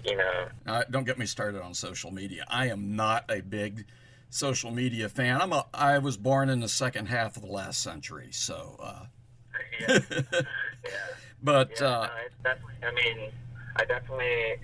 you 0.04 0.18
know. 0.18 0.48
Uh, 0.68 0.84
don't 0.90 1.06
get 1.06 1.18
me 1.18 1.26
started 1.26 1.62
on 1.62 1.74
social 1.74 2.12
media. 2.12 2.46
I 2.48 2.68
am 2.68 2.96
not 2.96 3.26
a 3.30 3.42
big 3.42 3.86
social 4.30 4.72
media 4.72 5.10
fan. 5.10 5.42
I'm 5.42 5.54
a. 5.54 5.66
I 5.74 5.98
was 6.00 6.18
born 6.18 6.50
in 6.50 6.60
the 6.60 6.70
second 6.70 7.08
half 7.08 7.36
of 7.36 7.44
the 7.44 7.52
last 7.52 7.82
century, 7.82 8.30
so. 8.32 8.78
Uh, 8.82 9.06
yeah. 9.80 10.00
yeah. 10.10 10.42
But 11.44 11.72
yeah, 11.82 11.88
uh, 11.88 12.08
no, 12.08 12.14
it's 12.26 12.36
definitely. 12.42 12.76
I 12.84 12.92
mean, 12.94 13.32
I 13.76 13.86
definitely. 13.86 14.56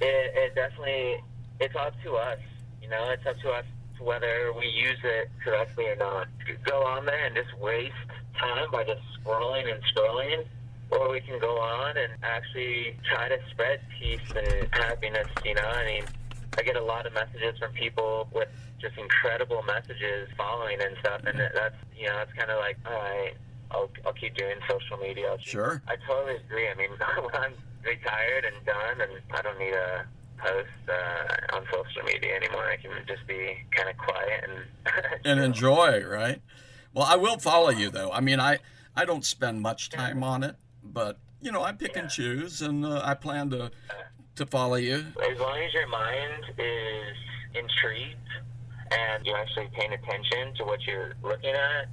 It, 0.00 0.32
it 0.34 0.54
definitely. 0.54 1.22
It's 1.60 1.76
up 1.76 1.94
to 2.04 2.14
us. 2.14 2.38
You 2.82 2.88
know, 2.88 3.10
it's 3.10 3.26
up 3.26 3.38
to 3.42 3.50
us 3.50 3.64
whether 4.00 4.52
we 4.58 4.66
use 4.66 4.98
it 5.04 5.30
correctly 5.44 5.86
or 5.86 5.96
not. 5.96 6.28
Go 6.64 6.82
on 6.86 7.04
there 7.04 7.26
and 7.26 7.36
just 7.36 7.56
waste 7.58 7.92
time 8.38 8.70
by 8.72 8.84
just 8.84 9.02
scrolling 9.20 9.70
and 9.70 9.82
scrolling, 9.94 10.44
or 10.90 11.10
we 11.10 11.20
can 11.20 11.38
go 11.38 11.58
on 11.58 11.96
and 11.96 12.12
actually 12.22 12.96
try 13.04 13.28
to 13.28 13.38
spread 13.50 13.80
peace 13.98 14.20
and 14.34 14.68
happiness. 14.72 15.28
You 15.44 15.54
know, 15.54 15.68
I 15.68 15.84
mean, 15.84 16.04
I 16.58 16.62
get 16.62 16.76
a 16.76 16.82
lot 16.82 17.06
of 17.06 17.12
messages 17.12 17.58
from 17.58 17.72
people 17.72 18.28
with 18.32 18.48
just 18.80 18.96
incredible 18.96 19.62
messages 19.66 20.28
following 20.36 20.80
and 20.80 20.96
stuff, 21.00 21.20
and 21.26 21.38
that's 21.38 21.76
you 21.96 22.06
know, 22.06 22.18
it's 22.20 22.32
kind 22.32 22.50
of 22.50 22.58
like, 22.58 22.78
all 22.86 22.92
right, 22.92 23.34
I'll 23.70 23.90
I'll 24.06 24.12
keep 24.12 24.34
doing 24.36 24.56
social 24.68 24.96
media. 24.98 25.36
Keep- 25.38 25.46
Sure. 25.48 25.82
I 25.88 25.96
totally 26.06 26.36
agree. 26.36 26.68
I 26.68 26.74
mean, 26.74 26.90
when 27.22 27.34
I'm 27.34 27.54
retired 27.84 28.44
and 28.44 28.66
done, 28.66 29.00
and 29.00 29.12
I 29.32 29.42
don't 29.42 29.58
need 29.58 29.72
a 29.74 30.04
post 30.38 30.68
uh, 30.88 31.56
on 31.56 31.64
social 31.72 32.02
media 32.04 32.34
anymore. 32.36 32.64
I 32.64 32.76
can 32.76 32.90
just 33.06 33.26
be 33.26 33.56
kind 33.72 33.88
of 33.90 33.96
quiet 33.96 34.44
and 34.48 35.20
and 35.24 35.40
enjoy, 35.40 36.04
right? 36.04 36.40
Well, 36.94 37.04
I 37.06 37.16
will 37.16 37.38
follow 37.38 37.70
you 37.70 37.90
though. 37.90 38.10
I 38.10 38.20
mean, 38.20 38.40
I 38.40 38.58
I 38.96 39.04
don't 39.04 39.24
spend 39.24 39.60
much 39.60 39.90
time 39.90 40.22
on 40.24 40.42
it, 40.42 40.56
but 40.82 41.18
you 41.40 41.52
know, 41.52 41.62
I 41.62 41.72
pick 41.72 41.96
and 41.96 42.08
choose, 42.10 42.60
and 42.62 42.84
uh, 42.84 43.00
I 43.04 43.14
plan 43.14 43.50
to 43.50 43.70
to 44.36 44.46
follow 44.46 44.76
you. 44.76 45.04
as 45.30 45.38
long 45.38 45.58
as 45.58 45.72
your 45.74 45.86
mind 45.88 46.44
is 46.56 47.16
intrigued 47.54 48.16
and 48.90 49.26
you're 49.26 49.36
actually 49.36 49.68
paying 49.74 49.92
attention 49.92 50.54
to 50.56 50.64
what 50.64 50.84
you're 50.86 51.14
looking 51.22 51.50
at, 51.54 51.88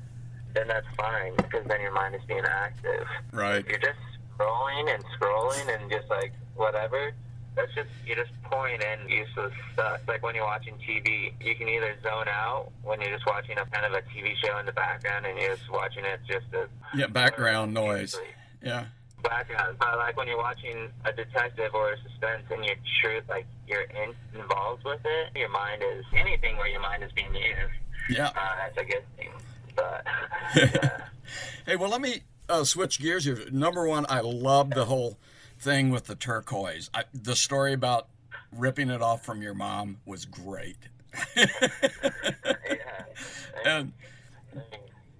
then 0.58 0.68
that's 0.68 0.88
fine 0.98 1.36
because 1.38 1.66
then 1.68 1.80
your 1.82 1.92
mind 1.94 2.16
is 2.16 2.22
being 2.28 2.44
active. 2.46 3.06
Right. 3.32 3.58
If 3.64 3.68
you're 3.70 3.80
just 3.80 4.00
scrolling 4.38 4.92
and 4.94 5.04
scrolling 5.20 5.68
and 5.80 5.90
just 5.92 6.10
like 6.10 6.34
whatever, 6.56 7.12
that's 7.56 7.74
just 7.76 7.90
you're 8.06 8.16
just 8.16 8.32
pouring 8.44 8.80
in 8.82 9.10
useless 9.10 9.54
stuff. 9.74 10.00
It's 10.00 10.08
like 10.08 10.24
when 10.24 10.34
you're 10.36 10.46
watching 10.46 10.74
TV, 10.76 11.32
you 11.40 11.56
can 11.56 11.68
either 11.70 11.96
zone 12.02 12.28
out 12.28 12.72
when 12.84 13.00
you're 13.02 13.12
just 13.14 13.26
watching 13.28 13.58
a 13.60 13.66
kind 13.68 13.86
of 13.86 13.94
a 13.94 14.02
TV 14.10 14.34
show 14.44 14.58
in 14.58 14.66
the 14.66 14.72
background 14.72 15.26
and 15.28 15.38
you're 15.40 15.56
just 15.56 15.72
watching 15.72 16.06
it 16.06 16.20
just 16.28 16.52
to 16.54 16.68
Yeah, 16.96 17.08
background 17.08 17.74
noise. 17.74 18.16
Yeah. 18.64 18.86
background. 19.24 19.78
But 19.80 19.98
like 19.98 20.18
when 20.18 20.28
you're 20.28 20.38
watching 20.38 20.90
a 21.06 21.12
detective 21.14 21.72
or 21.76 21.92
a 21.94 21.98
suspense 22.02 22.44
and 22.50 22.66
you're 22.66 22.76
true, 23.02 23.22
like 23.30 23.46
you're 23.68 23.82
in, 23.84 24.14
involved 24.34 24.84
with 24.86 25.02
it, 25.06 25.38
your 25.38 25.50
mind 25.50 25.84
is 25.98 26.04
anything 26.16 26.58
where 26.58 26.68
your 26.68 26.82
mind 26.82 27.04
is 27.04 27.12
being 27.12 27.34
used. 27.36 27.78
Yeah. 28.10 28.28
Uh, 28.30 28.56
that's 28.58 28.78
a 28.78 28.86
good 28.86 29.04
thing. 29.18 29.30
Hey, 31.68 31.76
well, 31.76 31.90
let 31.90 32.00
me 32.00 32.22
uh, 32.48 32.64
switch 32.64 32.98
gears 32.98 33.26
here. 33.26 33.38
Number 33.52 33.86
one, 33.86 34.06
I 34.08 34.22
love 34.22 34.70
the 34.70 34.86
whole 34.86 35.20
thing 35.60 35.90
with 35.90 36.06
the 36.06 36.16
turquoise. 36.16 36.90
I, 36.94 37.04
the 37.14 37.36
story 37.36 37.74
about 37.74 38.08
ripping 38.54 38.90
it 38.90 39.02
off 39.02 39.26
from 39.26 39.42
your 39.42 39.54
mom 39.54 39.98
was 40.06 40.24
great. 40.24 40.78
yeah. 41.36 41.46
and 43.66 43.92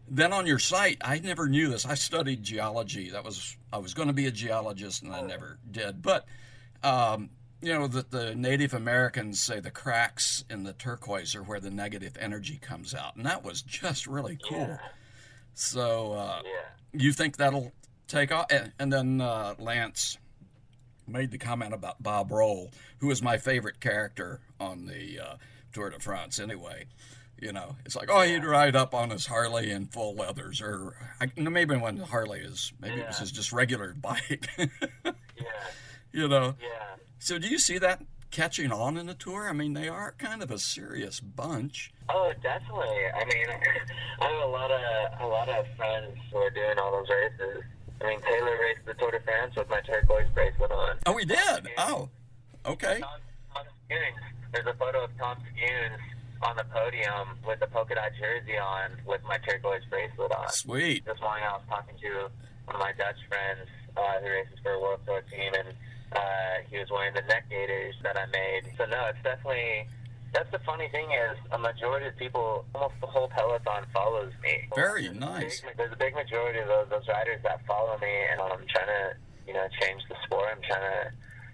then 0.10 0.32
on 0.32 0.48
your 0.48 0.58
site, 0.58 1.00
I 1.02 1.20
never 1.20 1.50
knew 1.50 1.68
this. 1.68 1.86
I 1.86 1.96
studied 1.96 2.44
geology. 2.44 3.10
That 3.10 3.26
was 3.26 3.58
I 3.74 3.80
was 3.80 3.94
going 3.94 4.08
to 4.08 4.14
be 4.14 4.28
a 4.28 4.32
geologist, 4.32 5.04
and 5.04 5.14
I 5.14 5.24
never 5.24 5.60
did. 5.70 6.02
But 6.02 6.26
um, 6.82 7.30
you 7.62 7.74
know 7.74 7.88
that 7.88 8.12
the 8.12 8.36
Native 8.36 8.74
Americans 8.74 9.40
say 9.40 9.60
the 9.60 9.72
cracks 9.72 10.44
in 10.50 10.64
the 10.64 10.74
turquoise 10.74 11.36
are 11.36 11.44
where 11.44 11.60
the 11.60 11.72
negative 11.72 12.18
energy 12.20 12.58
comes 12.62 12.94
out, 12.94 13.16
and 13.16 13.26
that 13.26 13.44
was 13.44 13.62
just 13.62 14.08
really 14.08 14.38
cool. 14.48 14.60
Yeah. 14.60 14.78
So 15.54 16.14
uh, 16.14 16.42
Yeah. 16.46 17.02
you 17.02 17.12
think 17.14 17.38
that'll 17.38 17.72
take 18.08 18.32
off? 18.32 18.46
And, 18.52 18.72
and 18.80 18.94
then 18.94 19.22
uh, 19.22 19.56
Lance 19.58 20.18
made 21.08 21.32
the 21.32 21.38
comment 21.38 21.74
about 21.74 22.02
Bob 22.04 22.32
Roll, 22.32 22.72
who 23.00 23.10
is 23.12 23.22
my 23.22 23.38
favorite 23.38 23.80
character 23.80 24.40
on 24.60 24.86
the 24.86 25.20
uh, 25.20 25.36
Tour 25.74 25.90
de 25.90 26.00
France. 26.00 26.40
Anyway, 26.40 26.86
you 27.42 27.52
know, 27.54 27.76
it's 27.86 27.96
like 27.96 28.10
oh, 28.12 28.22
he'd 28.22 28.44
ride 28.46 28.76
up 28.76 28.94
on 28.94 29.10
his 29.10 29.26
Harley 29.26 29.72
in 29.72 29.88
full 29.88 30.16
leathers, 30.16 30.62
or 30.62 30.96
I, 31.20 31.32
maybe 31.40 31.76
when 31.76 31.98
Harley 31.98 32.40
is 32.42 32.72
maybe 32.80 33.00
it 33.02 33.08
was 33.08 33.20
his 33.20 33.32
just 33.32 33.52
regular 33.52 33.94
bike. 34.02 34.48
Yeah. 34.58 35.12
you 36.12 36.28
know. 36.28 36.56
Yeah. 36.62 36.96
So 37.20 37.40
do 37.40 37.48
you 37.48 37.60
see 37.60 37.78
that 37.80 38.02
catching 38.32 38.72
on 38.72 38.98
in 38.98 39.08
the 39.08 39.14
tour? 39.14 39.50
I 39.50 39.54
mean, 39.54 39.74
they 39.74 39.88
are 39.88 40.14
kind 40.18 40.44
of 40.44 40.52
a 40.52 40.60
serious 40.60 41.20
bunch. 41.20 41.92
Oh, 42.10 42.32
definitely. 42.42 42.98
I 43.16 43.26
mean, 43.26 43.46
I 44.22 44.26
have 44.26 44.44
a 44.44 44.52
lot 44.52 44.72
of 44.72 44.82
a 45.22 45.28
lot 45.28 45.50
of 45.50 45.66
friends 45.76 46.18
who 46.32 46.38
are 46.38 46.50
doing 46.52 46.78
all 46.80 46.92
those 46.92 47.10
races. 47.10 47.64
I 48.02 48.08
mean, 48.08 48.20
Taylor 48.22 48.58
raced 48.62 48.86
the 48.86 48.94
Tour 48.94 49.12
de 49.12 49.20
France 49.22 49.56
with 49.56 49.70
my 49.70 49.82
turquoise 49.82 50.30
bracelet 50.34 50.72
on. 50.72 50.98
Oh, 51.08 51.14
we 51.14 51.26
did. 51.26 51.68
Oh, 51.78 52.10
okay. 52.66 53.00
Tom, 53.02 53.20
Tom 53.56 53.66
Skujins. 53.90 54.22
There's 54.54 54.68
a 54.68 54.78
photo 54.78 55.04
of 55.06 55.10
Tom 55.18 55.38
Skujins 55.42 55.98
on 56.44 56.56
the 56.56 56.66
podium 56.66 57.40
with 57.48 57.60
the 57.60 57.68
polka 57.68 57.96
dot 57.96 58.12
jersey 58.20 58.58
on 58.58 58.92
with 59.08 59.22
my 59.28 59.38
turquoise 59.40 59.82
bracelet 59.90 60.32
on. 60.32 60.50
Sweet. 60.50 61.06
This 61.06 61.20
morning 61.20 61.44
I 61.50 61.54
was 61.54 61.66
talking 61.68 61.96
to 61.98 62.30
one 62.66 62.76
of 62.76 62.80
my 62.80 62.94
Dutch 62.94 63.18
friends 63.28 63.68
uh, 63.98 64.22
who 64.22 64.30
races 64.30 64.60
for 64.62 64.74
a 64.74 64.80
World 64.80 65.00
Tour 65.08 65.22
team, 65.32 65.52
and 65.58 65.74
uh, 66.16 66.64
he 66.70 66.78
was 66.78 66.90
wearing 66.92 67.14
the 67.14 67.22
neck 67.22 67.50
gaiters 67.50 67.96
that 68.04 68.18
I 68.18 68.26
made. 68.28 68.72
So 68.78 68.86
no, 68.86 69.08
it's 69.10 69.22
definitely. 69.24 69.88
That's 70.34 70.52
the 70.52 70.60
funny 70.60 70.90
thing 70.90 71.08
is 71.08 71.38
a 71.52 71.58
majority 71.58 72.08
of 72.08 72.18
people, 72.18 72.66
almost 72.76 73.00
the 73.00 73.08
whole 73.08 73.30
peloton 73.30 73.86
follows 73.94 74.34
me. 74.44 74.68
Very 74.76 75.08
nice. 75.10 75.64
There's 75.78 75.94
a 75.94 75.96
big 75.96 76.14
majority 76.14 76.60
of 76.60 76.68
those, 76.68 76.88
those 76.90 77.08
riders 77.08 77.40
that 77.44 77.66
follow 77.66 77.98
me, 77.98 78.12
and 78.30 78.42
I'm 78.42 78.68
trying 78.68 78.92
to, 78.92 79.16
you 79.48 79.54
know, 79.54 79.66
change 79.82 80.04
the 80.10 80.16
sport. 80.26 80.50
I'm 80.52 80.62
trying 80.68 80.84
to 80.84 81.12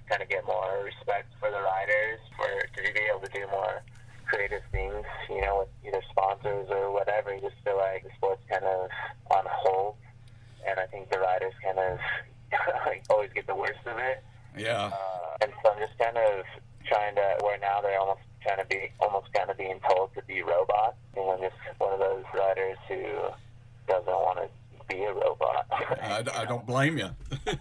kind 0.10 0.24
of 0.24 0.28
get 0.28 0.46
more 0.46 0.84
respect 0.84 1.32
for 1.40 1.52
the 1.52 1.62
riders, 1.62 2.20
for 2.36 2.50
to 2.50 2.94
be 2.94 3.00
able 3.08 3.22
to 3.22 3.32
do 3.32 3.46
more 3.52 3.84
creative 4.26 4.64
things, 4.72 5.06
you 5.30 5.42
know, 5.42 5.64
with 5.64 5.70
either 5.86 6.02
sponsors 6.10 6.68
or 6.70 6.92
whatever. 6.92 7.34
You 7.34 7.42
just 7.42 7.62
feel 7.64 7.78
like 7.78 8.04
the 8.04 8.10
sport's 8.18 8.42
kind 8.50 8.66
of 8.66 8.90
on 9.32 9.46
hold, 9.48 9.96
and 10.68 10.80
I 10.80 10.88
think 10.88 11.10
the 11.12 11.20
riders 11.20 11.54
kind 11.64 11.78
of 11.78 12.00
like 12.86 13.04
always 13.10 13.32
get 13.34 13.48
the 13.48 13.56
worst 13.56 13.86
of 13.86 13.98
it. 14.00 14.24
Yeah. 14.58 14.92
Uh, 14.94 15.38
and 15.42 15.52
so 15.62 15.72
I'm 15.72 15.80
just 15.80 15.98
kind 15.98 16.18
of 16.18 16.46
trying 16.86 17.16
to, 17.16 17.38
where 17.44 17.58
now 17.60 17.82
they're 17.82 18.00
almost 18.00 18.22
trying 18.42 18.60
to 18.60 18.66
be, 18.66 18.90
almost 19.00 19.32
kind 19.34 19.50
of 19.50 19.58
being 19.58 19.80
told 19.90 20.14
to 20.16 20.22
be 20.24 20.42
robots. 20.42 20.98
And 21.16 21.30
I'm 21.30 21.40
just 21.40 21.56
one 21.80 21.94
of 21.94 22.00
those 22.00 22.24
riders 22.34 22.78
who 22.88 23.04
doesn't 23.88 24.08
want 24.08 24.40
to 24.40 24.96
be 24.96 25.04
a 25.04 25.14
robot. 25.14 25.66
I, 25.72 26.24
I 26.36 26.46
don't 26.46 26.66
blame 26.66 26.98
you. 26.98 27.10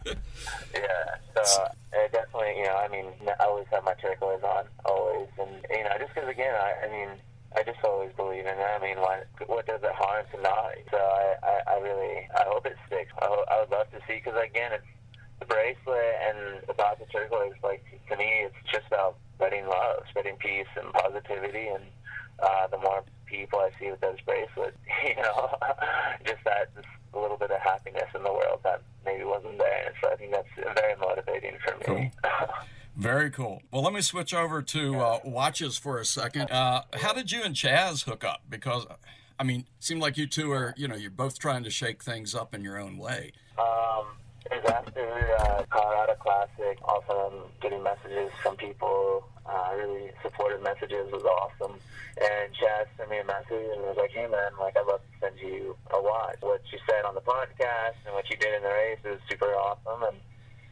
Yeah, 0.75 1.45
so 1.45 1.63
uh, 1.63 1.69
definitely, 2.13 2.59
you 2.59 2.65
know, 2.65 2.77
I 2.77 2.89
mean, 2.89 3.07
I 3.29 3.45
always 3.45 3.67
have 3.73 3.85
my 3.85 3.95
turquoise 3.95 4.43
on, 4.43 4.65
always, 4.85 5.29
and 5.39 5.51
you 5.71 5.85
know, 5.85 5.91
just 5.99 6.15
because 6.15 6.29
again, 6.29 6.55
I, 6.55 6.87
I 6.87 6.91
mean, 6.91 7.09
I 7.55 7.63
just 7.63 7.79
always 7.85 8.13
believe 8.17 8.47
in 8.47 8.57
it. 8.59 8.59
I 8.59 8.79
mean, 8.81 8.99
what 8.99 9.27
what 9.47 9.67
does 9.67 9.83
it 9.83 9.93
harm 9.93 10.25
to 10.33 10.41
not? 10.41 10.73
So 10.91 10.97
I, 10.97 11.35
I, 11.43 11.75
I 11.75 11.79
really, 11.81 12.27
I 12.37 12.45
hope 12.47 12.67
it 12.67 12.77
sticks. 12.87 13.13
I, 13.21 13.27
I 13.27 13.61
would 13.61 13.71
love 13.71 13.91
to 13.91 13.99
see 14.09 14.17
because 14.25 14.41
again, 14.43 14.73
it's 14.73 14.87
the 15.43 15.55
bracelet 15.55 16.15
and 16.29 16.63
about 16.69 16.99
the 16.99 17.07
turquoise. 17.07 17.55
Like 17.63 17.85
to 18.11 18.17
me, 18.17 18.47
it's 18.47 18.55
just 18.71 18.87
about 18.87 19.17
spreading 19.35 19.67
love, 19.67 20.03
spreading 20.11 20.37
peace 20.37 20.67
and 20.77 20.93
positivity, 20.93 21.69
and 21.69 21.85
uh, 22.43 22.67
the 22.69 22.79
more 22.79 23.03
people 23.27 23.59
I 23.59 23.71
see 23.81 23.91
with 23.91 24.01
those 24.01 24.21
bracelets, 24.25 24.77
you 25.05 25.17
know, 25.17 25.57
just 26.25 26.45
that 26.45 26.75
just 26.75 26.87
a 27.15 27.19
little 27.19 27.37
bit 27.37 27.51
of 27.51 27.61
happiness 27.61 28.09
in 28.15 28.23
the 28.23 28.33
world 28.33 28.61
that 28.65 28.83
maybe 29.05 29.25
wasn't 29.25 29.59
there. 29.59 29.93
So 30.01 30.11
I 30.11 30.17
think 30.17 30.33
that's 30.33 30.49
very 30.77 30.95
motivating 30.97 31.59
for 31.65 31.93
me. 31.93 32.13
Very 32.95 33.31
cool. 33.31 33.63
Well, 33.71 33.83
let 33.83 33.95
me 33.95 34.03
switch 34.03 34.35
over 34.35 34.61
to 34.61 35.01
uh, 35.01 35.21
watches 35.25 35.79
for 35.79 35.99
a 35.99 36.05
second. 36.05 36.51
Uh, 36.51 36.83
how 36.93 37.15
did 37.15 37.33
you 37.33 37.43
and 37.43 37.55
Chaz 37.55 38.05
hook 38.05 38.23
up? 38.23 38.43
Because, 38.51 38.87
I 39.39 39.45
mean, 39.45 39.61
it 39.61 39.67
seemed 39.81 40.03
like 40.03 40.19
you 40.19 40.27
two 40.27 40.53
are, 40.53 40.75
you 40.77 40.87
know, 40.87 40.95
you're 40.95 41.11
both 41.11 41.39
trying 41.39 41.65
to 41.65 41.71
shake 41.71 42.03
things 42.03 42.35
up 42.35 42.55
in 42.55 42.63
your 42.63 42.79
own 42.79 42.99
way. 42.99 43.33
was 43.57 43.82
after 44.73 45.37
uh, 45.39 45.63
Colorado 45.69 46.15
Classic. 46.17 46.79
Also, 46.83 47.13
um, 47.13 47.45
getting 47.61 47.83
messages 47.83 48.33
from 48.43 48.57
people, 48.57 49.25
uh, 49.45 49.71
really 49.77 50.11
supportive 50.23 50.63
messages 50.63 51.13
was 51.13 51.23
awesome. 51.25 51.77
And 52.17 52.53
Chaz 52.57 52.89
sent 52.97 53.11
me 53.11 53.19
a 53.19 53.25
message 53.25 53.69
and 53.73 53.83
was 53.83 53.97
like, 53.97 54.11
"Hey 54.11 54.27
man, 54.27 54.53
like 54.59 54.77
I'd 54.77 54.87
love 54.87 55.01
to 55.01 55.13
send 55.21 55.39
you 55.39 55.77
a 55.93 56.01
watch. 56.03 56.37
What 56.41 56.61
you 56.73 56.79
said 56.89 57.05
on 57.05 57.15
the 57.15 57.21
podcast 57.21 58.01
and 58.05 58.15
what 58.15 58.29
you 58.31 58.37
did 58.37 58.55
in 58.55 58.63
the 58.63 58.69
race 58.69 59.05
is 59.05 59.21
super 59.29 59.53
awesome." 59.55 60.03
And 60.03 60.17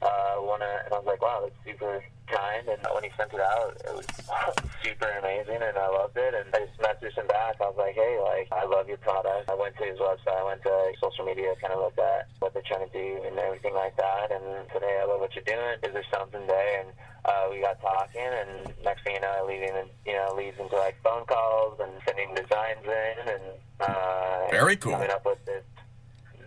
uh, 0.02 0.36
wanna, 0.40 0.82
and 0.84 0.94
I 0.94 0.98
was 0.98 1.06
like, 1.06 1.22
"Wow, 1.22 1.40
that's 1.44 1.56
super 1.64 2.02
kind." 2.26 2.68
And 2.68 2.80
when 2.94 3.04
he 3.04 3.10
sent 3.16 3.32
it 3.32 3.40
out, 3.40 3.76
it 3.84 3.94
was 3.94 4.06
super 4.84 5.08
amazing, 5.20 5.60
and 5.60 5.76
I 5.76 5.88
loved 5.88 6.16
it. 6.16 6.34
And 6.34 6.48
I 6.54 6.66
just 6.66 6.78
messaged 6.80 7.18
him 7.18 7.26
back. 7.28 7.60
I 7.60 7.68
was 7.68 7.76
like, 7.76 7.94
"Hey, 7.94 8.18
like 8.20 8.48
I 8.52 8.64
love 8.64 8.88
your 8.88 8.98
product." 8.98 9.50
I 9.50 9.54
went 9.54 9.76
to 9.76 9.84
his 9.84 9.98
website. 9.98 10.36
I 10.40 10.44
went 10.44 10.62
to 10.62 10.92
social 11.00 11.24
media, 11.24 11.54
kind 11.60 11.74
of 11.74 11.80
looked 11.80 11.98
at 11.98 12.28
what 12.40 12.54
they're 12.54 12.66
trying 12.66 12.88
to 12.88 12.92
do 12.92 13.22
and 13.26 13.38
everything 13.38 13.74
like 13.74 13.96
that. 13.96 14.32
And 14.32 14.42
said, 14.72 14.82
"Hey, 14.82 15.00
I 15.02 15.04
love 15.04 15.20
what 15.20 15.34
you're 15.34 15.44
doing. 15.44 15.76
Is 15.82 15.92
there 15.92 16.06
something 16.12 16.46
there?" 16.46 16.80
And 16.80 16.90
uh, 17.24 17.48
we 17.50 17.60
got 17.60 17.80
talking, 17.80 18.24
and 18.24 18.72
next 18.82 19.04
thing 19.04 19.14
you 19.14 19.20
know, 19.20 19.44
leading, 19.46 19.76
you 20.06 20.14
know, 20.14 20.34
leads 20.36 20.58
into 20.58 20.76
like 20.76 20.96
phone 21.02 21.24
calls 21.26 21.78
and 21.80 21.92
sending 22.06 22.34
designs 22.34 22.84
in, 22.84 23.28
and 23.28 23.42
uh, 23.80 24.48
very 24.50 24.76
cool. 24.76 24.92
Coming 24.92 25.10
up 25.10 25.26
with 25.26 25.44
this 25.44 25.64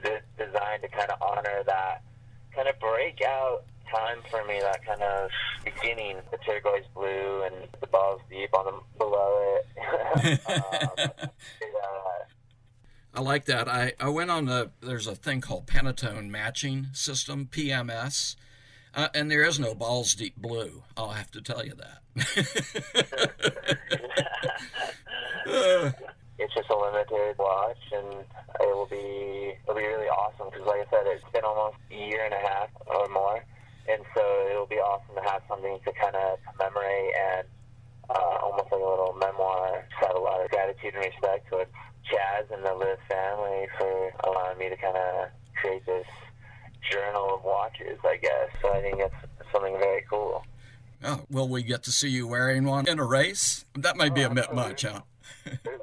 this 0.01 0.21
design 0.37 0.81
to 0.81 0.87
kind 0.89 1.09
of 1.11 1.21
honor 1.21 1.63
that 1.65 2.01
kind 2.55 2.67
of 2.67 2.79
breakout 2.79 3.65
time 3.93 4.17
for 4.29 4.43
me, 4.45 4.59
that 4.59 4.85
kind 4.85 5.01
of 5.01 5.29
beginning, 5.63 6.17
the 6.31 6.37
turquoise 6.37 6.85
blue 6.93 7.43
and 7.43 7.55
the 7.79 7.87
balls 7.87 8.21
deep 8.29 8.53
on 8.53 8.65
the 8.65 8.73
below 8.97 9.57
it. 9.57 10.39
um, 10.47 11.09
uh, 11.09 11.27
I 13.15 13.21
like 13.21 13.45
that. 13.45 13.67
I, 13.67 13.93
I 13.99 14.09
went 14.09 14.31
on 14.31 14.45
the, 14.45 14.71
there's 14.81 15.07
a 15.07 15.15
thing 15.15 15.41
called 15.41 15.67
Pantone 15.67 16.29
Matching 16.29 16.87
System, 16.93 17.47
PMS, 17.51 18.35
uh, 18.95 19.09
and 19.13 19.29
there 19.29 19.43
is 19.43 19.59
no 19.59 19.75
balls 19.75 20.15
deep 20.15 20.35
blue. 20.37 20.83
I'll 20.97 21.09
have 21.09 21.31
to 21.31 21.41
tell 21.41 21.63
you 21.65 21.73
that. 21.75 21.99
it's 26.39 26.53
just 26.53 26.69
a 26.69 26.77
limited 26.77 27.37
watch, 27.37 27.77
and 27.91 28.25
it 28.59 28.73
will 28.73 28.87
be 28.89 29.53
it'll 29.63 29.75
be 29.75 29.85
really 29.85 30.09
awesome 30.09 30.49
because, 30.49 30.65
like 30.65 30.87
I 30.87 30.89
said, 30.89 31.05
it's 31.05 31.23
been 31.31 31.43
almost 31.43 31.77
a 31.91 31.95
year 31.95 32.25
and 32.25 32.33
a 32.33 32.41
half 32.41 32.69
or 32.87 33.07
more, 33.09 33.43
and 33.89 34.01
so 34.15 34.23
it'll 34.49 34.67
be 34.67 34.81
awesome 34.81 35.15
to 35.15 35.21
have 35.29 35.41
something 35.47 35.79
to 35.85 35.91
kind 35.93 36.15
of 36.15 36.39
commemorate 36.51 37.13
and 37.13 37.47
uh, 38.09 38.37
almost 38.41 38.71
like 38.71 38.81
a 38.81 38.89
little 38.89 39.15
memoir. 39.19 39.85
Just 39.89 40.09
have 40.09 40.15
a 40.15 40.19
lot 40.19 40.43
of 40.43 40.49
gratitude 40.49 40.95
and 40.95 41.05
respect 41.05 41.49
towards 41.49 41.71
Chaz 42.09 42.49
and 42.51 42.65
the 42.65 42.73
Liv 42.73 42.97
family 43.07 43.67
for 43.77 44.11
allowing 44.25 44.57
me 44.57 44.69
to 44.69 44.77
kind 44.77 44.97
of 44.97 45.29
create 45.55 45.85
this 45.85 46.07
journal 46.91 47.35
of 47.35 47.43
watches, 47.43 47.99
I 48.03 48.17
guess. 48.17 48.49
So 48.61 48.73
I 48.73 48.81
think 48.81 48.97
that's 48.97 49.15
something 49.51 49.77
very 49.77 50.03
cool. 50.09 50.43
Oh, 51.03 51.21
will 51.29 51.49
we 51.49 51.63
get 51.63 51.83
to 51.83 51.91
see 51.91 52.09
you 52.09 52.27
wearing 52.27 52.65
one 52.65 52.87
in 52.87 52.97
a 52.97 53.05
race? 53.05 53.65
That 53.75 53.97
might 53.97 54.15
be 54.15 54.21
a 54.21 54.29
bit 54.29 54.53
much, 54.53 54.83
huh? 54.83 55.01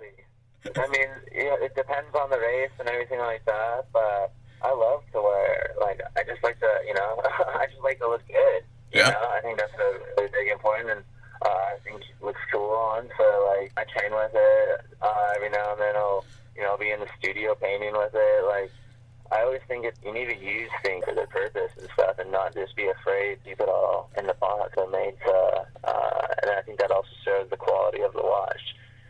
I 0.65 0.87
mean, 0.89 1.09
yeah, 1.33 1.57
it 1.61 1.75
depends 1.75 2.15
on 2.15 2.31
the 2.31 2.39
race 2.39 2.71
and 2.79 2.89
everything 2.89 3.19
like 3.19 3.45
that, 3.47 3.87
but 3.93 4.33
I 4.63 4.73
love 4.73 5.03
to 5.13 5.21
wear, 5.21 5.75
like, 5.81 6.01
I 6.17 6.23
just 6.25 6.43
like 6.43 6.61
to, 6.61 6.71
you 6.87 6.95
know, 6.95 7.23
I 7.25 7.67
just 7.67 7.83
like 7.83 7.99
to 8.01 8.09
look 8.09 8.27
good. 8.27 8.63
You 8.93 9.01
yeah. 9.01 9.11
know, 9.11 9.29
I 9.31 9.41
think 9.41 9.59
that's 9.59 9.73
a 9.73 9.99
really 10.17 10.29
big 10.33 10.49
important, 10.53 10.91
and 10.91 11.05
uh, 11.43 11.49
I 11.49 11.77
think 11.85 12.03
it 12.03 12.25
looks 12.25 12.41
cool 12.53 12.71
on, 12.71 13.09
so, 13.17 13.25
like, 13.57 13.73
I 13.77 13.85
train 13.89 14.13
with 14.13 14.33
it 14.35 14.81
uh, 15.01 15.33
every 15.37 15.51
now 15.51 15.73
and 15.73 15.81
then. 15.81 15.97
I'll, 15.97 16.25
you 16.55 16.63
know, 16.63 16.73
I'll 16.73 16.79
be 16.79 16.91
in 16.91 17.01
the 17.01 17.09
studio 17.19 17.55
painting 17.55 17.93
with 17.93 18.13
it, 18.15 18.47
like, 18.47 18.71
I 19.33 19.43
always 19.43 19.61
think 19.69 19.85
it, 19.85 19.97
you 20.05 20.13
need 20.13 20.27
to 20.27 20.37
use 20.37 20.71
things 20.83 21.05
for 21.05 21.15
their 21.15 21.29
purpose 21.29 21.71
and 21.79 21.89
stuff, 21.95 22.19
and 22.19 22.33
not 22.33 22.53
just 22.53 22.75
be 22.77 22.89
afraid 22.89 23.37
to 23.37 23.51
keep 23.51 23.61
it 23.61 23.69
all 23.69 24.11
in 24.19 24.27
the 24.27 24.35
box. 24.35 24.75
and 24.77 24.91
made, 24.91 25.15
uh, 25.27 25.65
uh, 25.85 26.27
and 26.43 26.51
I 26.51 26.63
think 26.63 26.81
that 26.81 26.91
also 26.91 27.09
shows 27.25 27.49
the 27.49 27.57
quality 27.57 28.03
of 28.03 28.13
the 28.13 28.23
watch. 28.23 28.61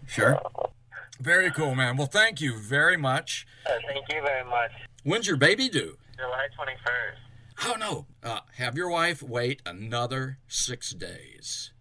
Sure. 0.06 0.38
So, 0.42 0.70
very 1.20 1.50
cool, 1.50 1.74
man. 1.74 1.96
Well, 1.96 2.06
thank 2.06 2.40
you 2.40 2.56
very 2.58 2.96
much. 2.96 3.46
Uh, 3.66 3.72
thank 3.86 4.06
you 4.10 4.22
very 4.22 4.44
much. 4.48 4.70
When's 5.04 5.26
your 5.26 5.36
baby 5.36 5.68
due? 5.68 5.96
July 6.16 6.48
21st. 6.58 7.66
Oh, 7.66 7.76
no. 7.78 8.06
Uh, 8.22 8.40
have 8.56 8.76
your 8.76 8.90
wife 8.90 9.22
wait 9.22 9.60
another 9.66 10.38
six 10.48 10.90
days, 10.92 11.72